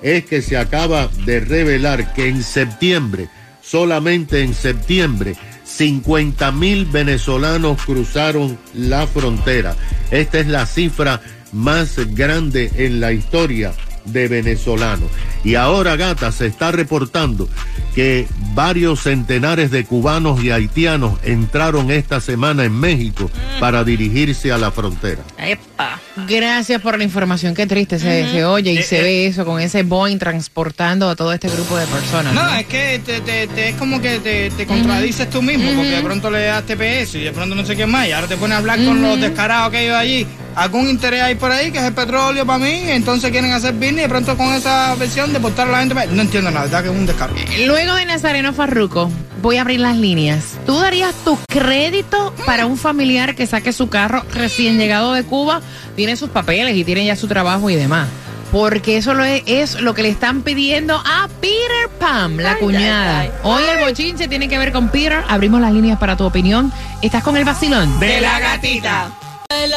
es 0.01 0.23
que 0.25 0.41
se 0.41 0.57
acaba 0.57 1.09
de 1.25 1.41
revelar 1.41 2.13
que 2.13 2.29
en 2.29 2.41
septiembre, 2.41 3.27
solamente 3.61 4.41
en 4.41 4.53
septiembre, 4.53 5.35
50 5.65 6.51
mil 6.51 6.85
venezolanos 6.85 7.83
cruzaron 7.83 8.57
la 8.73 9.07
frontera. 9.07 9.75
Esta 10.11 10.39
es 10.39 10.47
la 10.47 10.65
cifra 10.65 11.21
más 11.51 11.97
grande 12.15 12.71
en 12.75 12.99
la 12.99 13.11
historia 13.11 13.73
de 14.05 14.27
venezolanos. 14.27 15.09
Y 15.45 15.55
ahora, 15.55 15.95
gata, 15.95 16.31
se 16.31 16.47
está 16.47 16.71
reportando 16.71 17.47
que 17.93 18.27
varios 18.55 19.03
centenares 19.03 19.69
de 19.71 19.85
cubanos 19.85 20.43
y 20.43 20.49
haitianos 20.51 21.19
entraron 21.23 21.91
esta 21.91 22.19
semana 22.19 22.65
en 22.65 22.73
México 22.77 23.29
para 23.59 23.83
dirigirse 23.85 24.51
a 24.51 24.57
la 24.57 24.71
frontera. 24.71 25.21
Epa. 25.37 26.01
Gracias 26.27 26.81
por 26.81 26.97
la 26.97 27.03
información. 27.03 27.53
Qué 27.53 27.67
triste 27.67 27.99
se, 27.99 28.29
se 28.31 28.43
oye 28.43 28.71
y 28.73 28.81
se 28.83 29.01
ve 29.01 29.27
eso 29.27 29.45
con 29.45 29.61
ese 29.61 29.83
Boeing 29.83 30.17
transportando 30.17 31.09
a 31.09 31.15
todo 31.15 31.31
este 31.31 31.47
grupo 31.47 31.77
de 31.77 31.85
personas. 31.85 32.33
No, 32.33 32.43
¿no? 32.43 32.55
es 32.55 32.65
que 32.65 32.99
te, 33.05 33.21
te- 33.21 33.47
te- 33.47 33.69
es 33.69 33.75
como 33.75 34.01
que 34.01 34.19
te, 34.19 34.49
te 34.49 34.65
contradices 34.65 35.29
tú 35.29 35.41
mismo, 35.43 35.69
porque 35.75 35.91
de 35.91 36.01
pronto 36.01 36.29
le 36.31 36.43
das 36.45 36.63
TPS 36.65 37.15
y 37.15 37.23
de 37.23 37.31
pronto 37.31 37.53
no 37.55 37.65
sé 37.65 37.75
qué 37.75 37.85
más, 37.85 38.07
y 38.07 38.11
ahora 38.13 38.27
te 38.27 38.35
pones 38.37 38.55
a 38.55 38.57
hablar 38.59 38.83
con 38.83 39.01
los 39.01 39.21
descarados 39.21 39.69
que 39.71 39.77
hay 39.77 39.87
allí. 39.89 40.27
Algún 40.55 40.89
interés 40.89 41.21
hay 41.21 41.35
por 41.35 41.51
ahí, 41.51 41.71
que 41.71 41.79
es 41.79 41.83
el 41.83 41.93
petróleo 41.93 42.45
para 42.45 42.59
mí, 42.59 42.83
entonces 42.89 43.29
quieren 43.31 43.51
hacer 43.51 43.73
business 43.73 43.97
y 43.97 44.01
de 44.03 44.09
pronto 44.09 44.37
con 44.37 44.53
esa 44.53 44.95
versión 44.95 45.33
de 45.33 45.39
portar 45.39 45.67
a 45.67 45.71
la 45.71 45.79
gente. 45.79 45.95
No 46.11 46.21
entiendo 46.21 46.49
nada, 46.49 46.65
verdad 46.65 46.83
que 46.83 46.89
es 46.89 46.95
un 46.95 47.05
descaro. 47.05 47.33
Luego 47.65 47.93
de 47.95 48.05
Nazareno 48.05 48.53
Farruco, 48.53 49.11
voy 49.41 49.57
a 49.57 49.61
abrir 49.61 49.81
las 49.81 49.97
líneas. 49.97 50.53
¿Tú 50.65 50.79
darías 50.79 51.13
tu 51.25 51.37
crédito 51.47 52.33
para 52.45 52.65
un 52.67 52.77
familiar 52.77 53.35
que 53.35 53.47
saque 53.47 53.73
su 53.73 53.89
carro 53.89 54.23
recién 54.33 54.77
llegado 54.77 55.11
de 55.13 55.23
Cuba? 55.23 55.61
Tiene 55.97 56.15
sus 56.15 56.29
papeles 56.29 56.75
y 56.75 56.83
tiene 56.85 57.05
ya 57.05 57.15
su 57.17 57.27
trabajo 57.27 57.69
y 57.69 57.75
demás. 57.75 58.07
Porque 58.51 58.95
eso 58.97 59.13
lo 59.13 59.25
es, 59.25 59.43
es 59.47 59.81
lo 59.81 59.93
que 59.93 60.03
le 60.03 60.09
están 60.09 60.41
pidiendo 60.41 60.95
a 61.05 61.27
Peter 61.41 61.89
Pam, 61.99 62.37
la 62.37 62.51
Ay, 62.53 62.59
cuñada. 62.61 63.19
ay, 63.21 63.29
ay. 63.33 63.39
Hoy 63.43 63.63
el 63.77 63.79
bochinche 63.89 64.29
tiene 64.29 64.47
que 64.47 64.57
ver 64.57 64.71
con 64.71 64.87
Peter. 64.87 65.21
Abrimos 65.27 65.59
las 65.59 65.73
líneas 65.73 65.99
para 65.99 66.15
tu 66.15 66.23
opinión. 66.23 66.71
¿Estás 67.01 67.23
con 67.23 67.35
el 67.35 67.43
vacilón? 67.43 67.99
De 67.99 68.21
la 68.21 68.39
gatita. 68.39 69.09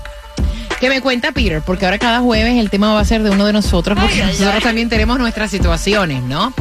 que 0.80 0.90
me 0.90 1.02
cuenta 1.02 1.32
Peter, 1.32 1.62
porque 1.62 1.86
ahora 1.86 2.00
cada 2.00 2.20
jueves 2.22 2.58
el 2.58 2.70
tema 2.70 2.94
va 2.94 3.00
a 3.02 3.06
ser 3.06 3.22
de 3.24 3.30
uno 3.30 3.46
de 3.46 3.54
nosotros, 3.54 3.98
porque 4.00 4.22
Ay, 4.24 4.32
nosotros 4.32 4.56
ay. 4.56 4.62
también 4.62 4.90
tenemos 4.90 5.20
nuestras 5.20 5.52
situaciones, 5.52 6.24
¿no? 6.24 6.54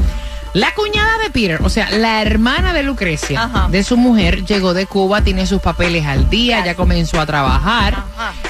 La 0.54 0.72
cuñada 0.74 1.18
de 1.22 1.30
Peter, 1.30 1.60
o 1.62 1.68
sea, 1.68 1.90
la 1.90 2.22
hermana 2.22 2.72
de 2.72 2.82
Lucrecia, 2.82 3.42
Ajá. 3.44 3.68
de 3.70 3.84
su 3.84 3.96
mujer, 3.98 4.44
llegó 4.46 4.72
de 4.74 4.86
Cuba, 4.86 5.20
tiene 5.22 5.46
sus 5.46 5.60
papeles 5.60 6.06
al 6.06 6.30
día, 6.30 6.64
ya 6.64 6.74
comenzó 6.74 7.20
a 7.20 7.26
trabajar, 7.26 8.02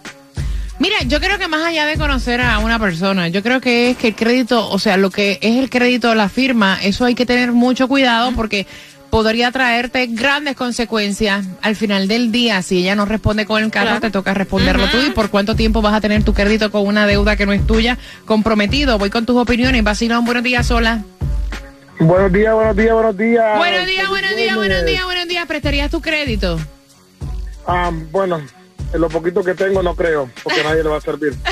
Mira, 0.78 0.96
yo 1.06 1.20
creo 1.20 1.38
que 1.38 1.48
más 1.48 1.66
allá 1.66 1.84
de 1.84 1.98
conocer 1.98 2.40
a 2.40 2.58
una 2.60 2.78
persona, 2.78 3.28
yo 3.28 3.42
creo 3.42 3.60
que 3.60 3.90
es 3.90 3.98
que 3.98 4.08
el 4.08 4.16
crédito, 4.16 4.70
o 4.70 4.78
sea, 4.78 4.96
lo 4.96 5.10
que 5.10 5.38
es 5.42 5.58
el 5.58 5.68
crédito, 5.68 6.14
la 6.14 6.30
firma, 6.30 6.78
eso 6.82 7.04
hay 7.04 7.14
que 7.14 7.26
tener 7.26 7.52
mucho 7.52 7.88
cuidado 7.88 8.32
porque 8.32 8.66
podría 9.12 9.52
traerte 9.52 10.06
grandes 10.06 10.56
consecuencias 10.56 11.44
al 11.60 11.76
final 11.76 12.08
del 12.08 12.32
día. 12.32 12.62
Si 12.62 12.78
ella 12.78 12.94
no 12.94 13.04
responde 13.04 13.44
con 13.44 13.62
el 13.62 13.70
carro, 13.70 13.88
Claro. 13.88 14.00
te 14.00 14.10
toca 14.10 14.32
responderlo 14.32 14.88
tú. 14.88 14.96
¿Y 15.06 15.10
por 15.10 15.28
cuánto 15.28 15.54
tiempo 15.54 15.82
vas 15.82 15.92
a 15.92 16.00
tener 16.00 16.24
tu 16.24 16.32
crédito 16.32 16.70
con 16.70 16.86
una 16.86 17.06
deuda 17.06 17.36
que 17.36 17.44
no 17.44 17.52
es 17.52 17.66
tuya 17.66 17.98
comprometido? 18.24 18.96
Voy 18.96 19.10
con 19.10 19.26
tus 19.26 19.36
opiniones. 19.36 19.84
Vacilón, 19.84 20.24
buenos 20.24 20.42
días, 20.42 20.66
sola. 20.66 21.02
Buenos 22.00 22.32
días, 22.32 22.54
buenos 22.54 22.74
días, 22.74 22.94
buenos 22.94 23.16
días. 23.18 23.58
Buenos 23.58 23.86
días, 23.86 24.08
buenos 24.08 24.34
días, 24.34 24.56
buenos 24.56 24.84
días, 24.86 25.04
buenos 25.04 25.28
días. 25.28 25.46
¿Prestarías 25.46 25.90
tu 25.90 26.00
crédito? 26.00 26.58
Ah, 27.66 27.90
bueno, 28.10 28.40
en 28.94 28.98
lo 29.00 29.10
poquito 29.10 29.44
que 29.44 29.52
tengo 29.52 29.82
no 29.82 29.94
creo, 29.94 30.30
porque 30.42 30.64
nadie 30.64 30.82
le 30.82 30.88
va 30.88 30.96
a 30.96 31.00
servir. 31.02 31.34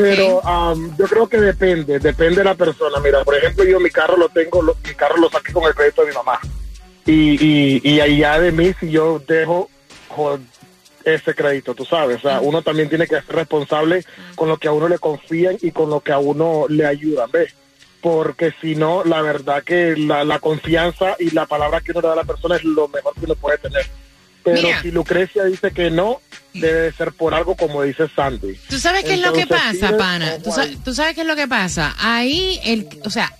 pero 0.00 0.46
am, 0.46 0.96
yo 0.96 1.06
creo 1.06 1.28
que 1.28 1.38
depende, 1.40 1.98
depende 1.98 2.36
de 2.36 2.44
la 2.44 2.54
persona. 2.54 2.98
Mira, 3.00 3.24
por 3.24 3.34
ejemplo, 3.36 3.64
yo 3.64 3.80
mi 3.80 3.90
carro 3.90 4.16
lo 4.16 4.28
tengo, 4.28 4.62
lo- 4.62 4.76
mi 4.86 4.94
carro 4.94 5.16
lo 5.16 5.28
saqué 5.30 5.52
con 5.52 5.64
el 5.64 5.74
crédito 5.74 6.02
de 6.02 6.08
mi 6.08 6.14
mamá. 6.14 6.38
Y, 7.04 7.36
y, 7.44 7.80
y 7.88 8.00
allá 8.00 8.40
de 8.40 8.52
mí, 8.52 8.74
si 8.80 8.90
yo 8.90 9.22
dejo 9.26 9.70
jo- 10.08 10.38
ese 11.04 11.34
crédito, 11.34 11.74
tú 11.74 11.84
sabes, 11.84 12.16
o 12.18 12.20
sea, 12.28 12.40
uno 12.40 12.62
también 12.62 12.88
tiene 12.88 13.06
que 13.06 13.14
ser 13.20 13.28
responsable 13.36 14.04
con 14.34 14.48
lo 14.48 14.56
que 14.58 14.66
a 14.68 14.72
uno 14.72 14.88
le 14.88 14.98
confían 14.98 15.56
y 15.62 15.70
con 15.70 15.88
lo 15.88 16.00
que 16.00 16.10
a 16.12 16.18
uno 16.18 16.66
le 16.68 16.84
ayudan, 16.84 17.30
¿ves? 17.30 17.54
Porque 18.00 18.52
si 18.60 18.74
no, 18.74 19.04
la 19.04 19.22
verdad 19.22 19.62
que 19.62 19.94
la, 19.96 20.24
la 20.24 20.38
confianza 20.40 21.14
y 21.20 21.30
la 21.30 21.46
palabra 21.46 21.80
que 21.80 21.92
uno 21.92 22.00
le 22.00 22.06
da 22.08 22.12
a 22.12 22.16
la 22.16 22.24
persona 22.24 22.56
es 22.56 22.64
lo 22.64 22.88
mejor 22.88 23.14
que 23.14 23.24
uno 23.24 23.34
puede 23.36 23.58
tener. 23.58 23.86
Pero 24.44 24.62
Mira. 24.62 24.82
si 24.82 24.90
Lucrecia 24.90 25.44
dice 25.44 25.70
que 25.72 25.90
no, 25.90 26.20
debe 26.60 26.80
de 26.82 26.92
ser 26.92 27.12
por 27.12 27.34
algo 27.34 27.54
como 27.56 27.82
dice 27.82 28.08
Sandy. 28.14 28.58
¿Tú 28.68 28.78
sabes 28.78 29.04
qué 29.04 29.14
es 29.14 29.20
lo 29.20 29.32
que 29.32 29.46
pasa, 29.46 29.88
sí, 29.88 29.94
pana? 29.98 30.38
¿Tú, 30.38 30.50
sa- 30.52 30.68
tú 30.84 30.94
sabes 30.94 31.14
qué 31.14 31.20
es 31.22 31.26
lo 31.26 31.36
que 31.36 31.48
pasa? 31.48 31.94
Ahí, 31.98 32.60
el, 32.64 32.88
o 33.04 33.10
sea, 33.10 33.32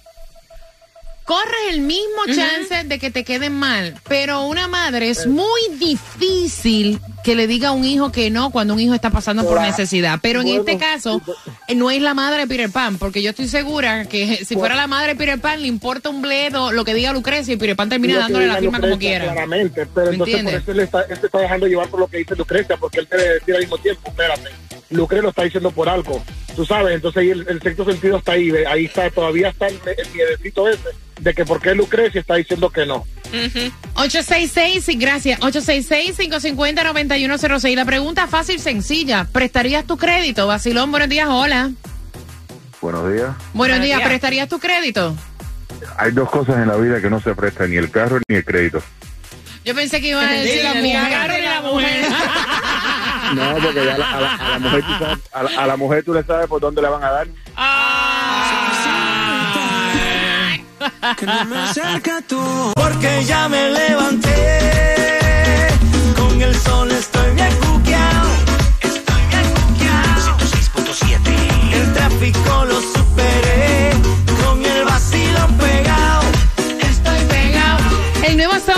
corres 1.24 1.60
el 1.70 1.80
mismo 1.80 2.24
chance 2.34 2.84
de 2.84 2.98
que 2.98 3.10
te 3.10 3.24
queden 3.24 3.52
mal, 3.58 3.94
pero 4.08 4.42
una 4.46 4.68
madre 4.68 5.10
es 5.10 5.26
muy 5.26 5.60
difícil 5.78 7.00
que 7.26 7.34
le 7.34 7.48
diga 7.48 7.70
a 7.70 7.72
un 7.72 7.84
hijo 7.84 8.12
que 8.12 8.30
no 8.30 8.50
cuando 8.50 8.74
un 8.74 8.78
hijo 8.78 8.94
está 8.94 9.10
pasando 9.10 9.44
por 9.48 9.60
necesidad. 9.60 10.20
Pero 10.22 10.42
en 10.42 10.46
Bueno, 10.46 10.60
este 10.60 10.78
caso, 10.78 11.20
eh, 11.66 11.74
no 11.74 11.90
es 11.90 12.00
la 12.00 12.14
madre 12.14 12.42
de 12.42 12.46
Peter 12.46 12.70
Pan, 12.70 12.98
porque 12.98 13.20
yo 13.20 13.30
estoy 13.30 13.48
segura 13.48 14.04
que 14.04 14.44
si 14.44 14.54
fuera 14.54 14.76
la 14.76 14.86
madre 14.86 15.14
de 15.14 15.16
Peter 15.16 15.40
Pan, 15.40 15.60
le 15.60 15.66
importa 15.66 16.08
un 16.08 16.22
bledo 16.22 16.70
lo 16.70 16.84
que 16.84 16.94
diga 16.94 17.12
Lucrecia 17.12 17.52
y 17.52 17.56
Peter 17.56 17.74
Pan 17.74 17.88
termina 17.88 18.16
dándole 18.16 18.46
la 18.46 18.58
firma 18.58 18.78
como 18.78 18.96
quiera. 18.96 19.24
Claramente, 19.32 19.86
pero 19.92 20.06
¿Me 20.06 20.12
entonces 20.12 20.44
por 20.44 20.54
eso 20.54 20.70
él 20.70 20.80
está, 20.80 21.00
él 21.02 21.18
se 21.18 21.26
está 21.26 21.38
dejando 21.40 21.66
llevar 21.66 21.88
por 21.88 21.98
lo 21.98 22.06
que 22.06 22.18
dice 22.18 22.36
Lucrecia, 22.36 22.76
porque 22.76 23.00
él 23.00 23.08
debe 23.10 23.28
decir 23.34 23.54
al 23.56 23.60
mismo 23.62 23.78
tiempo, 23.78 24.08
espérate, 24.08 24.50
Lucrecia 24.90 25.22
lo 25.24 25.30
está 25.30 25.42
diciendo 25.42 25.70
por 25.72 25.88
algo, 25.88 26.22
tú 26.54 26.64
sabes, 26.64 26.94
entonces 26.94 27.22
ahí 27.22 27.30
el, 27.30 27.44
el 27.48 27.60
sexto 27.60 27.84
sentido 27.86 28.18
está 28.18 28.32
ahí, 28.32 28.52
ahí 28.68 28.84
está, 28.84 29.10
todavía 29.10 29.48
está 29.48 29.66
el, 29.66 29.80
el 29.84 30.14
miedecito 30.14 30.68
ese, 30.68 30.90
de 31.20 31.34
que 31.34 31.44
por 31.44 31.60
qué 31.60 31.74
Lucrecia 31.74 32.20
está 32.20 32.36
diciendo 32.36 32.70
que 32.70 32.86
no. 32.86 33.04
866, 33.94 34.88
y 34.88 34.96
gracias, 34.96 35.40
866-550-9106. 35.40 37.74
La 37.74 37.84
pregunta 37.84 38.26
fácil, 38.26 38.58
sencilla. 38.60 39.26
¿Prestarías 39.30 39.84
tu 39.86 39.96
crédito? 39.96 40.46
Basilón, 40.46 40.90
buenos 40.90 41.08
días, 41.08 41.28
hola. 41.30 41.70
Buenos 42.80 43.12
días. 43.12 43.30
Buenos 43.54 43.80
días, 43.80 44.00
¿prestarías 44.02 44.48
tu 44.48 44.58
crédito? 44.58 45.14
Hay 45.98 46.10
dos 46.12 46.30
cosas 46.30 46.56
en 46.56 46.68
la 46.68 46.76
vida 46.76 47.00
que 47.00 47.10
no 47.10 47.20
se 47.20 47.34
prestan, 47.34 47.70
ni 47.70 47.76
el 47.76 47.90
carro 47.90 48.18
ni 48.28 48.36
el 48.36 48.44
crédito. 48.44 48.82
Yo 49.64 49.74
pensé 49.74 50.00
que 50.00 50.08
iba 50.10 50.20
a 50.22 50.28
Sí, 50.28 50.34
decir 50.38 50.62
la 50.62 50.74
ni 50.74 50.92
mujer. 50.94 51.30
ni 51.38 51.42
la 51.44 51.60
mujer. 51.62 52.06
No, 53.34 53.56
porque 53.60 53.84
ya 53.84 53.96
a 53.96 53.98
la, 53.98 54.10
a 54.12 54.20
la- 54.20 54.34
a 54.36 54.48
la 54.50 54.58
mujer, 54.60 54.84
a, 55.32 55.42
la, 55.42 55.50
a 55.62 55.66
la 55.66 55.76
mujer 55.76 56.04
tú 56.04 56.14
le 56.14 56.22
sabes 56.22 56.46
por 56.46 56.60
dónde 56.60 56.80
le 56.80 56.88
van 56.88 57.02
a 57.02 57.10
dar. 57.10 57.26
Que 61.16 61.26
no 61.26 61.44
me 61.46 61.58
acerca 61.58 62.22
tú. 62.22 62.72
Porque 62.74 63.24
ya 63.24 63.48
me 63.48 63.70
levanté. 63.70 65.68
Con 66.16 66.40
el 66.40 66.54
sol 66.56 66.90
estoy 66.90 67.34
bien 67.34 67.54
cuqueado. 67.56 68.28
Estoy 68.80 69.22
bien 69.30 69.46
cuqueado. 69.54 70.38
106.7. 70.38 71.72
El 71.72 71.92
tráfico 71.92 72.64
lo 72.64 72.75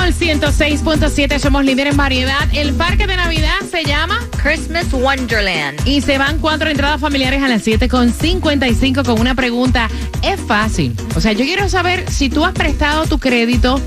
Sol 0.08 0.14
106.7, 0.14 1.38
somos 1.38 1.64
líderes 1.64 1.92
en 1.92 1.96
variedad. 1.98 2.48
El 2.54 2.72
parque 2.72 3.06
de 3.06 3.14
Navidad 3.16 3.56
se 3.70 3.84
llama 3.84 4.26
Christmas 4.42 4.90
Wonderland. 4.90 5.86
y 5.86 6.00
se 6.00 6.16
van 6.16 6.38
cuatro 6.38 6.70
entradas 6.70 6.98
familiares 7.00 7.42
a 7.42 7.48
las 7.48 7.66
7.55 7.66 9.04
con 9.04 9.20
una 9.20 9.34
pregunta. 9.34 9.90
Es 10.22 10.40
fácil. 10.40 10.94
O 11.14 11.20
sea, 11.20 11.32
yo 11.32 11.44
quiero 11.44 11.68
saber 11.68 12.10
si 12.10 12.30
tú 12.30 12.44
has 12.46 12.54
prestado 12.54 13.04
tu 13.06 13.18
crédito 13.18 13.80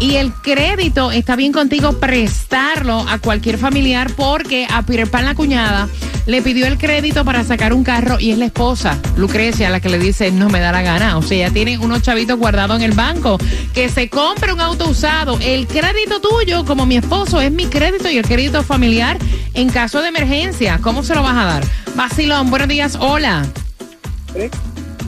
y 0.00 0.14
el 0.14 0.32
crédito 0.32 1.12
está 1.12 1.36
bien 1.36 1.52
contigo 1.52 1.98
prestarlo 2.00 3.00
a 3.06 3.18
cualquier 3.18 3.58
familiar 3.58 4.10
porque 4.16 4.66
a 4.70 4.82
Peter 4.82 5.10
Pan 5.10 5.26
la 5.26 5.34
cuñada 5.34 5.88
le 6.26 6.42
pidió 6.42 6.66
el 6.66 6.78
crédito 6.78 7.24
para 7.24 7.44
sacar 7.44 7.72
un 7.72 7.84
carro 7.84 8.18
y 8.18 8.30
es 8.30 8.38
la 8.38 8.46
esposa, 8.46 8.98
Lucrecia, 9.16 9.70
la 9.70 9.80
que 9.80 9.88
le 9.88 9.98
dice 9.98 10.30
no 10.30 10.48
me 10.48 10.60
da 10.60 10.72
la 10.72 10.82
gana. 10.82 11.18
O 11.18 11.22
sea, 11.22 11.48
ya 11.48 11.52
tiene 11.52 11.78
unos 11.78 12.02
chavitos 12.02 12.38
guardados 12.38 12.76
en 12.76 12.82
el 12.82 12.92
banco. 12.92 13.38
Que 13.72 13.88
se 13.88 14.08
compre 14.08 14.52
un 14.52 14.60
auto 14.60 14.88
usado. 14.88 15.38
El 15.40 15.66
crédito 15.66 16.20
tuyo, 16.20 16.64
como 16.64 16.86
mi 16.86 16.96
esposo, 16.96 17.40
es 17.40 17.52
mi 17.52 17.66
crédito 17.66 18.08
y 18.10 18.18
el 18.18 18.26
crédito 18.26 18.62
familiar 18.62 19.18
en 19.54 19.68
caso 19.68 20.00
de 20.00 20.08
emergencia. 20.08 20.78
¿Cómo 20.82 21.02
se 21.02 21.14
lo 21.14 21.22
vas 21.22 21.36
a 21.36 21.44
dar? 21.44 21.64
Vacilón, 21.94 22.50
buenos 22.50 22.68
días, 22.68 22.96
hola. 22.98 23.46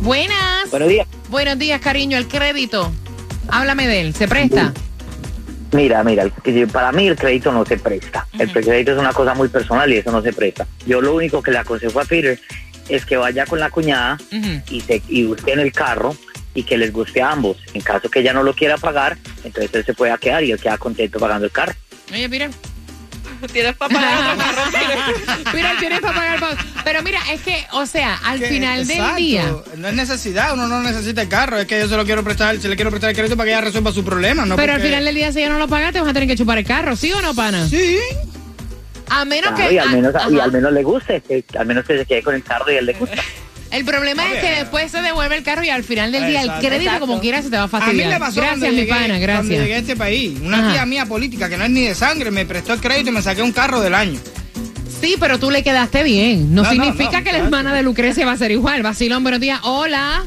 Buenas. 0.03 0.71
Buenos 0.71 0.89
días. 0.89 1.07
Buenos 1.31 1.59
días, 1.59 1.81
cariño, 1.81 2.19
el 2.19 2.29
crédito. 2.29 2.93
Háblame 3.49 3.87
de 3.87 4.01
él, 4.03 4.15
¿se 4.15 4.29
presta? 4.29 4.73
Mira, 5.73 6.03
mira, 6.05 6.29
que 6.31 6.67
para 6.67 6.93
mí 6.93 7.09
el 7.09 7.17
crédito 7.17 7.53
no 7.53 7.65
se 7.65 7.77
presta. 7.77 8.27
El 8.39 8.51
crédito 8.53 8.93
es 8.93 8.99
una 8.99 9.13
cosa 9.13 9.35
muy 9.35 9.49
personal 9.49 9.93
y 9.93 9.97
eso 9.97 10.13
no 10.13 10.23
se 10.23 10.33
presta. 10.33 10.67
Yo 10.87 11.01
lo 11.01 11.15
único 11.15 11.43
que 11.43 11.51
le 11.51 11.59
aconsejo 11.59 12.01
a 12.01 12.05
Peter 12.05 12.39
es 12.89 13.05
que 13.05 13.17
vaya 13.17 13.47
con 13.47 13.59
la 13.59 13.71
cuñada 13.71 14.17
y, 14.71 14.81
se, 14.81 15.03
y 15.09 15.25
busquen 15.25 15.59
el 15.59 15.73
carro 15.73 16.17
y 16.55 16.63
que 16.63 16.79
les 16.79 16.93
guste 16.93 17.21
a 17.21 17.33
ambos. 17.33 17.59
En 17.75 17.83
caso 17.83 18.09
que 18.09 18.21
ella 18.21 18.33
no 18.33 18.43
lo 18.43 18.55
quiera 18.55 18.79
pagar, 18.79 19.19
entonces 19.45 19.75
él 19.75 19.85
se 19.85 19.95
pueda 19.95 20.17
quedar 20.19 20.45
y 20.45 20.53
él 20.53 20.61
queda 20.61 20.79
contento 20.79 21.19
pagando 21.19 21.47
el 21.47 21.53
carro. 21.53 21.75
Oye, 22.13 22.29
mira. 22.29 22.49
Tienes 23.53 23.77
para 23.77 23.95
pagar 23.95 24.35
otro 24.35 24.45
carro. 24.73 25.53
Mira, 25.55 25.75
tienes 25.79 26.01
para 26.01 26.15
pagar. 26.15 26.41
pa- 26.41 26.57
Pero 26.85 27.03
mira, 27.03 27.21
es 27.33 27.41
que, 27.43 27.65
o 27.73 27.87
sea, 27.87 28.17
al 28.25 28.39
Que- 28.41 28.49
final 28.49 28.81
exacto, 28.81 29.05
del 29.05 29.17
día. 29.17 29.55
No 29.77 29.89
es 29.89 29.95
necesidad, 29.95 30.55
uno 30.55 30.67
no 30.67 30.83
necesita 30.83 31.23
el 31.23 31.29
carro, 31.29 31.59
es 31.59 31.67
que 31.67 31.79
yo 31.81 31.89
se 31.89 31.97
lo 31.97 32.05
quiero 32.05 32.23
prestar, 32.25 32.59
se 32.59 32.69
le 32.69 32.77
quiero 32.77 32.91
prestar 32.91 33.11
el 33.11 33.17
crédito 33.17 33.37
para 33.37 33.47
que 33.47 33.53
ella 33.53 33.61
resuelva 33.63 33.93
su 33.93 34.05
problema, 34.05 34.45
¿no? 34.47 34.57
pero 34.57 34.73
al 34.75 34.81
final 34.81 35.05
del 35.05 35.15
día, 35.15 35.33
si 35.33 35.39
ella 35.41 35.51
no 35.51 35.59
lo 35.59 35.69
paga, 35.69 35.93
te 35.93 36.01
vas 36.01 36.09
a 36.11 36.13
tener 36.13 36.29
que 36.29 36.37
chupar 36.37 36.59
el 36.59 36.65
carro, 36.67 36.97
¿sí 36.97 37.13
o 37.13 37.21
no, 37.21 37.35
pana? 37.35 37.69
Sí. 37.69 37.99
A 39.09 39.25
menos 39.25 39.53
Claro, 39.55 39.69
que. 39.69 39.75
y 39.75 39.79
al 39.79 39.91
menos, 39.91 40.13
y 40.15 40.35
ajá. 40.35 40.45
al 40.45 40.53
menos 40.53 40.73
le 40.73 40.83
guste, 40.83 41.21
que, 41.21 41.45
al 41.59 41.67
menos 41.67 41.85
que 41.85 41.97
se 41.99 42.07
quede 42.07 42.23
con 42.23 42.35
el 42.35 42.43
carro 42.43 42.71
y 42.73 42.75
a 42.77 42.79
él 42.81 42.87
le 42.87 42.93
gusta. 42.95 43.17
El 43.71 43.85
problema 43.85 44.25
es 44.33 44.41
que 44.41 44.51
después 44.61 44.91
se 44.91 45.03
devuelve 45.03 45.37
el 45.37 45.43
carro 45.43 45.65
y 45.65 45.71
al 45.71 45.83
final 45.85 46.13
del 46.13 46.27
día 46.27 46.41
Exacto. 46.43 46.61
el 46.63 46.67
crédito, 46.69 46.91
Exacto. 46.93 47.07
como 47.07 47.21
quiera, 47.21 47.43
se 47.43 47.51
te 47.51 47.57
va 47.57 47.63
a 47.63 47.65
A 47.65 47.67
mí 47.67 47.71
fastidiar. 47.73 48.11
le 48.11 48.19
pasó 48.19 48.41
gracias, 48.41 48.61
mi 48.71 48.77
llegué, 48.77 48.89
pana, 48.89 49.07
Cuando 49.07 49.21
gracias. 49.21 49.61
llegué 49.61 49.75
a 49.75 49.79
este 49.79 49.97
país, 49.97 50.39
una 50.41 50.59
Ajá. 50.59 50.73
tía 50.73 50.87
mía 50.87 51.07
política 51.07 51.49
que 51.49 51.57
no 51.57 51.65
es 51.65 51.71
ni 51.71 51.83
de 51.83 51.95
sangre 51.95 52.31
me 52.31 52.47
prestó 52.47 52.73
el 52.75 52.81
crédito 52.81 53.11
y 53.11 53.13
me 53.13 53.23
saqué 53.23 53.43
un 53.43 53.53
carro 53.53 53.81
del 53.81 53.95
año. 53.95 54.19
Sí, 55.01 55.17
pero 55.21 55.39
tú 55.39 55.51
le 55.51 55.63
quedaste 55.63 56.03
bien. 56.05 56.55
No, 56.55 56.65
significa 56.65 57.19
no, 57.19 57.25
que 57.25 57.33
la 57.33 57.39
hermana 57.39 57.75
de 57.75 57.83
Lucrecia 57.83 58.25
va 58.25 58.33
a 58.33 58.37
ser 58.39 58.51
igual. 58.51 58.83
Vacilón, 58.83 59.23
buenos 59.23 59.41
días. 59.41 59.61
Hola. 59.63 60.25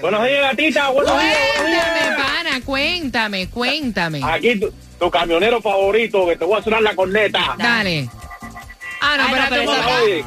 Buenos 0.00 0.24
días, 0.26 0.42
gatita. 0.42 0.88
Buenos 0.90 1.20
días. 1.20 1.36
buenos 1.58 1.70
días. 1.70 1.84
Cuéntame, 1.86 2.16
pana, 2.16 2.60
cuéntame, 2.64 3.48
cuéntame. 3.50 4.20
Aquí 4.24 4.58
tu, 4.58 4.72
tu 4.98 5.10
camionero 5.10 5.60
favorito, 5.62 6.26
que 6.26 6.36
te 6.36 6.44
voy 6.44 6.58
a 6.58 6.62
sonar 6.64 6.82
la 6.82 6.94
corneta. 6.96 7.54
Dale. 7.56 8.08
Ah, 9.00 9.16
no, 9.16 9.24
Ay, 9.24 9.30
no, 9.30 9.36
espérate, 9.36 9.56
pero 9.56 9.70
un. 9.70 10.02
Oye, 10.02 10.24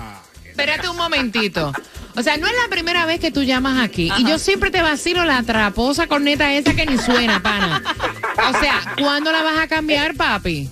espérate 0.47 0.89
un 0.89 0.97
momentito. 0.97 1.73
O 2.17 2.23
sea, 2.23 2.37
no 2.37 2.47
es 2.47 2.53
la 2.63 2.69
primera 2.69 3.05
vez 3.05 3.19
que 3.19 3.29
tú 3.31 3.43
llamas 3.43 3.83
aquí. 3.83 4.09
Y 4.17 4.25
yo 4.27 4.39
siempre 4.39 4.71
te 4.71 4.81
vacilo 4.81 5.25
la 5.25 5.43
traposa 5.43 6.07
corneta 6.07 6.53
esa 6.53 6.73
que 6.75 6.85
ni 6.85 6.97
suena, 6.97 7.41
pana. 7.43 7.83
O 8.53 8.59
sea, 8.59 8.95
¿cuándo 8.97 9.31
la 9.31 9.43
vas 9.43 9.57
a 9.59 9.67
cambiar, 9.67 10.15
papi? 10.15 10.69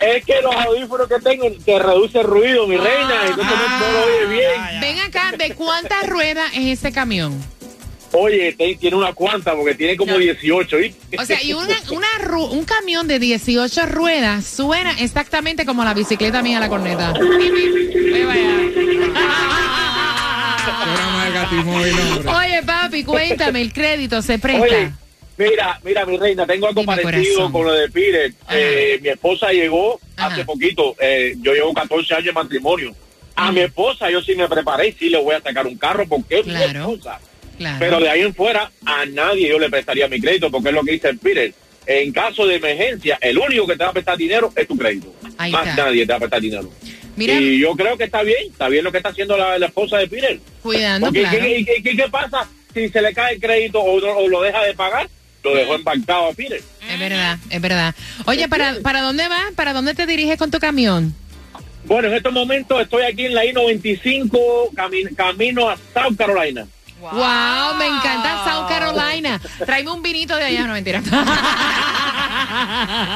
es 0.00 0.24
que 0.24 0.34
los 0.42 0.52
audífonos 0.56 1.06
que 1.08 1.20
tengo 1.20 1.48
te 1.64 1.78
reduce 1.78 2.18
el 2.18 2.26
ruido, 2.26 2.66
mi 2.66 2.76
reina, 2.76 3.14
entonces 3.24 3.54
no, 3.56 3.78
no 3.78 3.92
lo 3.92 4.04
oye 4.06 4.26
bien. 4.36 4.80
Ven 4.80 4.98
acá, 4.98 5.30
¿de 5.38 5.54
cuántas 5.54 6.08
ruedas 6.08 6.50
es 6.56 6.78
ese 6.80 6.90
camión? 6.90 7.40
Oye, 8.10 8.52
te- 8.58 8.74
tiene 8.74 8.96
una 8.96 9.12
cuanta 9.12 9.54
porque 9.54 9.76
tiene 9.76 9.96
como 9.96 10.18
18, 10.18 10.76
¿viste? 10.76 11.16
O 11.16 11.24
sea, 11.24 11.40
y 11.42 11.52
una, 11.52 11.76
una 11.92 12.08
ru- 12.20 12.50
un 12.50 12.64
camión 12.64 13.06
de 13.06 13.20
18 13.20 13.86
ruedas 13.86 14.44
suena 14.44 14.90
exactamente 14.98 15.64
como 15.64 15.84
la 15.84 15.94
bicicleta 15.94 16.42
mía, 16.42 16.58
la 16.58 16.68
corneta. 16.68 17.12
Ve 17.20 18.24
vaya. 18.26 19.61
Oye, 21.60 22.62
papi, 22.64 23.04
cuéntame, 23.04 23.60
el 23.60 23.72
crédito 23.72 24.22
se 24.22 24.38
presta. 24.38 24.62
Oye, 24.62 24.90
mira, 25.36 25.80
mira, 25.84 26.06
mi 26.06 26.16
reina, 26.16 26.46
tengo 26.46 26.66
algo 26.68 26.80
Dime, 26.80 26.96
parecido 27.02 27.34
corazón. 27.34 27.52
con 27.52 27.66
lo 27.66 27.72
de 27.72 27.88
Peter. 27.90 28.32
Eh, 28.50 28.98
mi 29.02 29.08
esposa 29.08 29.50
llegó 29.52 30.00
Ajá. 30.16 30.28
hace 30.34 30.44
poquito, 30.44 30.94
eh, 31.00 31.34
yo 31.40 31.52
llevo 31.52 31.72
14 31.74 32.14
años 32.14 32.26
de 32.26 32.32
matrimonio. 32.32 32.94
A 33.34 33.50
mi 33.50 33.60
esposa 33.60 34.10
yo 34.10 34.20
sí 34.22 34.34
me 34.34 34.48
preparé 34.48 34.88
y 34.88 34.92
sí 34.92 35.08
le 35.08 35.18
voy 35.18 35.34
a 35.34 35.40
sacar 35.40 35.66
un 35.66 35.76
carro 35.76 36.06
porque 36.06 36.40
es 36.40 36.44
Claro. 36.44 36.68
mi 36.88 36.94
esposa. 36.94 37.18
Claro. 37.58 37.76
Pero 37.80 38.00
de 38.00 38.08
ahí 38.10 38.20
en 38.22 38.34
fuera, 38.34 38.70
a 38.84 39.04
nadie 39.06 39.48
yo 39.48 39.58
le 39.58 39.70
prestaría 39.70 40.08
mi 40.08 40.20
crédito, 40.20 40.50
porque 40.50 40.68
es 40.70 40.74
lo 40.74 40.82
que 40.82 40.92
dice 40.92 41.08
el 41.08 41.18
Peter. 41.18 41.52
En 41.86 42.12
caso 42.12 42.46
de 42.46 42.56
emergencia, 42.56 43.18
el 43.20 43.38
único 43.38 43.66
que 43.66 43.76
te 43.76 43.84
va 43.84 43.90
a 43.90 43.92
prestar 43.92 44.16
dinero 44.16 44.52
es 44.54 44.68
tu 44.68 44.76
crédito. 44.76 45.12
Ahí 45.38 45.50
Más 45.50 45.66
está. 45.68 45.84
nadie 45.86 46.06
te 46.06 46.12
va 46.12 46.16
a 46.16 46.20
prestar 46.20 46.40
dinero. 46.40 46.70
Mira, 47.16 47.34
Y 47.34 47.58
yo 47.60 47.72
creo 47.76 47.96
que 47.98 48.04
está 48.04 48.22
bien, 48.22 48.38
está 48.50 48.68
bien 48.68 48.84
lo 48.84 48.90
que 48.90 48.98
está 48.98 49.10
haciendo 49.10 49.36
la, 49.36 49.58
la 49.58 49.66
esposa 49.66 49.98
de 49.98 50.08
Peter. 50.08 50.40
cuidando, 50.62 51.06
Porque 51.08 51.20
claro. 51.22 51.38
¿qué, 51.40 51.64
qué- 51.64 51.82
qué- 51.82 51.96
qué 51.96 52.08
pasa 52.08 52.48
si 52.72 52.88
se 52.88 53.02
le 53.02 53.12
cae 53.12 53.34
el 53.34 53.40
crédito 53.40 53.80
o, 53.80 54.00
no- 54.00 54.16
o 54.16 54.28
lo 54.28 54.40
deja 54.42 54.62
de 54.64 54.74
pagar? 54.74 55.08
Lo 55.44 55.54
dejó 55.54 55.74
embarcado 55.74 56.28
a 56.28 56.32
Peter. 56.32 56.62
Es 56.88 56.98
verdad, 57.00 57.36
es 57.50 57.60
verdad. 57.60 57.94
Oye, 58.26 58.48
¿para, 58.48 58.76
¿para 58.82 59.02
dónde 59.02 59.26
vas? 59.28 59.52
¿Para 59.56 59.72
dónde 59.72 59.92
te 59.94 60.06
diriges 60.06 60.38
con 60.38 60.50
tu 60.52 60.58
camión? 60.60 61.14
Bueno, 61.84 62.06
en 62.08 62.14
estos 62.14 62.32
momentos 62.32 62.80
estoy 62.80 63.02
aquí 63.02 63.26
en 63.26 63.34
la 63.34 63.44
I-95, 63.44 64.70
cami- 64.72 65.14
camino 65.16 65.68
a 65.68 65.76
South 65.92 66.16
Carolina. 66.16 66.66
Wow. 67.00 67.74
me 67.76 67.86
encanta 67.88 68.44
South 68.44 68.68
Carolina. 68.68 69.40
Tráeme 69.66 69.90
un 69.90 70.00
vinito 70.02 70.36
de 70.36 70.44
allá, 70.44 70.64
no 70.68 70.74
mentira. 70.74 71.02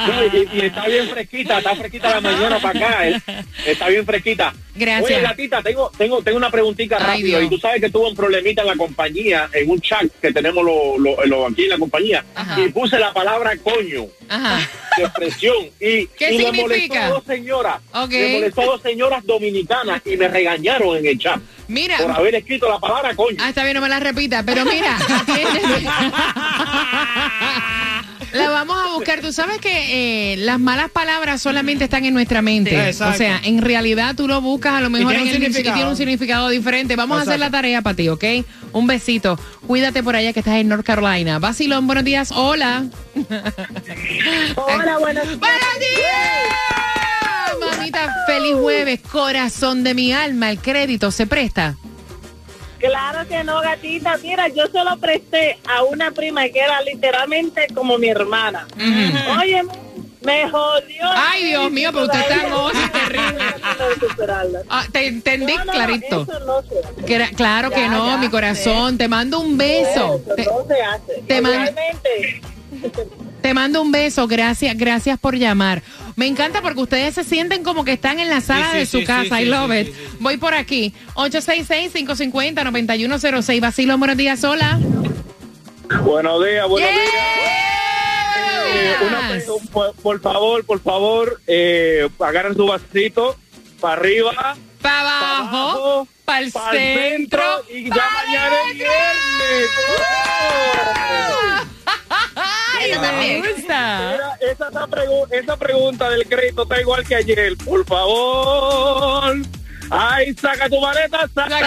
No, 0.07 0.25
y, 0.25 0.49
y 0.53 0.59
está 0.65 0.87
bien 0.87 1.09
fresquita, 1.09 1.57
está 1.59 1.75
fresquita 1.75 2.09
la 2.15 2.21
mañana 2.21 2.59
para 2.59 2.79
acá. 2.79 3.07
eh. 3.07 3.21
Está 3.65 3.87
bien 3.89 4.05
fresquita. 4.05 4.53
Gracias. 4.75 5.03
Oye, 5.05 5.21
gatita, 5.21 5.61
tengo, 5.63 5.91
tengo, 5.97 6.21
tengo 6.21 6.37
una 6.37 6.51
preguntita 6.51 6.99
rápido. 6.99 7.41
Y 7.41 7.49
tú 7.49 7.57
sabes 7.57 7.81
que 7.81 7.89
tuve 7.89 8.09
un 8.09 8.15
problemita 8.15 8.61
en 8.61 8.67
la 8.67 8.75
compañía, 8.75 9.49
en 9.53 9.69
un 9.69 9.81
chat 9.81 10.05
que 10.21 10.31
tenemos 10.31 10.63
lo, 10.63 10.97
lo- 10.99 11.25
lo- 11.25 11.47
aquí 11.47 11.63
en 11.63 11.69
la 11.71 11.77
compañía. 11.79 12.23
Ajá. 12.35 12.61
Y 12.61 12.69
puse 12.69 12.99
la 12.99 13.11
palabra 13.11 13.57
coño 13.57 14.05
Ajá. 14.29 14.59
de 14.97 15.03
expresión. 15.03 15.55
Y, 15.79 16.05
¿Qué 16.07 16.31
y 16.33 16.37
le 16.37 16.43
significa? 16.45 16.61
molestó 16.61 16.99
a 16.99 17.09
dos 17.09 17.23
señoras. 17.25 17.77
Ok. 17.93 18.11
Le 18.11 18.33
molestó 18.33 18.61
a 18.61 18.65
dos 18.65 18.81
señoras 18.83 19.25
dominicanas 19.25 20.01
y 20.05 20.15
me 20.15 20.27
regañaron 20.27 20.97
en 20.97 21.07
el 21.07 21.17
chat 21.17 21.39
Mira. 21.67 21.97
por 21.97 22.11
haber 22.11 22.35
escrito 22.35 22.69
la 22.69 22.77
palabra 22.79 23.15
coño. 23.15 23.37
Ah, 23.39 23.49
está 23.49 23.63
bien, 23.63 23.73
no 23.75 23.81
me 23.81 23.89
la 23.89 23.99
repita, 23.99 24.43
pero 24.43 24.63
mira. 24.65 24.95
La 28.33 28.49
vamos 28.49 28.77
a 28.77 28.93
buscar. 28.93 29.21
Tú 29.21 29.31
sabes 29.31 29.59
que 29.59 30.33
eh, 30.33 30.37
las 30.37 30.59
malas 30.59 30.89
palabras 30.89 31.41
solamente 31.41 31.85
están 31.85 32.05
en 32.05 32.13
nuestra 32.13 32.41
mente. 32.41 32.93
Sí, 32.93 33.03
o 33.03 33.13
sea, 33.13 33.39
en 33.43 33.61
realidad 33.61 34.15
tú 34.15 34.27
lo 34.27 34.41
buscas 34.41 34.73
a 34.73 34.81
lo 34.81 34.89
mejor 34.89 35.13
tiene 35.13 35.29
en 35.29 35.37
un 35.37 35.43
el 35.43 35.53
significado. 35.53 35.75
y 35.75 35.77
tiene 35.77 35.89
un 35.89 35.97
significado 35.97 36.49
diferente. 36.49 36.95
Vamos 36.95 37.19
a 37.19 37.21
hacer 37.21 37.39
la 37.39 37.49
tarea 37.49 37.81
para 37.81 37.95
ti, 37.95 38.09
¿ok? 38.09 38.23
Un 38.73 38.87
besito. 38.87 39.39
Cuídate 39.65 40.03
por 40.03 40.15
allá 40.15 40.33
que 40.33 40.39
estás 40.39 40.55
en 40.55 40.67
North 40.67 40.85
Carolina. 40.85 41.39
Basilón, 41.39 41.87
buenos 41.87 42.03
días. 42.03 42.31
Hola. 42.31 42.85
Hola, 44.55 44.97
buenos 44.99 45.25
¡Buenos 45.39 45.79
días! 45.79 47.77
Mamita, 47.77 48.13
feliz 48.27 48.55
jueves. 48.55 48.99
Corazón 49.01 49.83
de 49.83 49.93
mi 49.93 50.13
alma. 50.13 50.51
El 50.51 50.59
crédito 50.59 51.11
se 51.11 51.27
presta. 51.27 51.75
Claro 52.79 53.27
que 53.27 53.43
no, 53.43 53.61
gatita. 53.61 54.17
Mira, 54.17 54.47
yo 54.49 54.67
se 54.67 54.83
lo 54.83 54.97
presté 54.97 55.57
a 55.67 55.83
una 55.83 56.11
prima 56.11 56.47
que 56.49 56.59
era 56.59 56.81
literalmente 56.81 57.67
como 57.73 57.97
mi 57.97 58.07
hermana. 58.09 58.67
Oye, 59.41 59.63
me 60.21 60.49
jodió. 60.49 61.03
Ay, 61.15 61.45
Dios 61.45 61.71
mío, 61.71 61.89
pero 61.91 62.05
usted 62.05 62.19
está 62.19 62.47
no 62.49 62.69
terrible. 62.91 64.59
Ah, 64.69 64.85
te 64.91 65.07
entendí 65.07 65.53
No, 65.55 65.65
no, 65.65 65.71
clarito. 65.71 66.27
no. 66.45 67.05
Que 67.05 67.29
claro 67.35 67.71
que 67.71 67.87
no, 67.87 68.07
ya 68.07 68.17
mi 68.17 68.29
corazón. 68.29 68.97
Te 68.97 69.07
mando 69.07 69.39
un 69.39 69.57
beso. 69.57 70.21
Eso 70.27 70.35
Te, 70.35 70.43
se 70.75 70.81
hace. 70.81 71.21
te 71.27 71.41
man- 71.41 71.51
Realmente. 71.53 72.41
te 73.41 73.53
mando 73.53 73.81
un 73.81 73.91
beso. 73.91 74.27
Gracias, 74.27 74.77
gracias 74.77 75.17
por 75.19 75.35
llamar. 75.35 75.81
Me 76.17 76.25
encanta 76.27 76.61
porque 76.63 76.81
ustedes 76.81 77.13
se 77.15 77.23
sienten 77.23 77.63
como 77.63 77.85
que 77.85 77.93
están 77.93 78.19
en 78.19 78.27
la 78.27 78.41
sala 78.41 78.71
sí, 78.71 78.77
de 78.79 78.85
su 78.87 78.97
sí, 78.99 79.05
casa. 79.05 79.37
sí, 79.37 79.43
I 79.43 79.45
love 79.45 79.71
sí, 79.71 79.77
it. 79.77 79.87
sí, 79.87 79.93
sí. 79.93 79.99
Voy 80.19 80.35
por 80.37 80.53
aquí. 80.55 80.93
866-550-9106. 81.13 83.61
Vacilo, 83.61 83.97
buenos 83.99 84.17
días. 84.17 84.43
Hola. 84.43 84.79
Buenos 86.03 86.43
días, 86.45 86.67
buenos 86.67 86.89
Yeah. 86.89 86.99
días. 86.99 87.13
Eh, 88.69 88.95
una 89.07 89.39
por, 89.71 89.93
por 89.95 90.19
favor, 90.21 90.65
por 90.65 90.81
favor, 90.81 91.39
eh, 91.47 92.09
agarren 92.19 92.53
su 92.55 92.65
vasito 92.65 93.37
para 93.79 93.93
arriba, 94.01 94.57
Para 94.81 95.01
abajo, 95.39 96.05
para 96.25 96.39
el 96.39 96.51
para 96.51 96.71
el 96.71 96.77
centro. 96.97 97.41
centro 97.43 97.63
y 97.77 97.83
ya 97.85 98.09
mañana 98.11 98.55
es 98.71 98.75
viernes. 98.75 99.69
¡Ay, 102.93 103.41
me 103.41 103.53
gusta! 103.53 104.11
Mira, 104.11 104.37
esa, 104.51 104.67
esa 104.69 104.87
pregu- 104.87 105.27
esa 105.31 105.57
pregunta 105.57 106.09
del 106.09 106.27
crédito 106.27 106.63
está 106.63 106.79
igual 106.81 107.05
que 107.07 107.15
ayer. 107.15 107.55
Por 107.63 107.85
favor. 107.85 109.35
Ay, 109.89 110.33
saca 110.33 110.67
tu 110.69 110.79
maleta, 110.81 111.27
saca. 111.33 111.57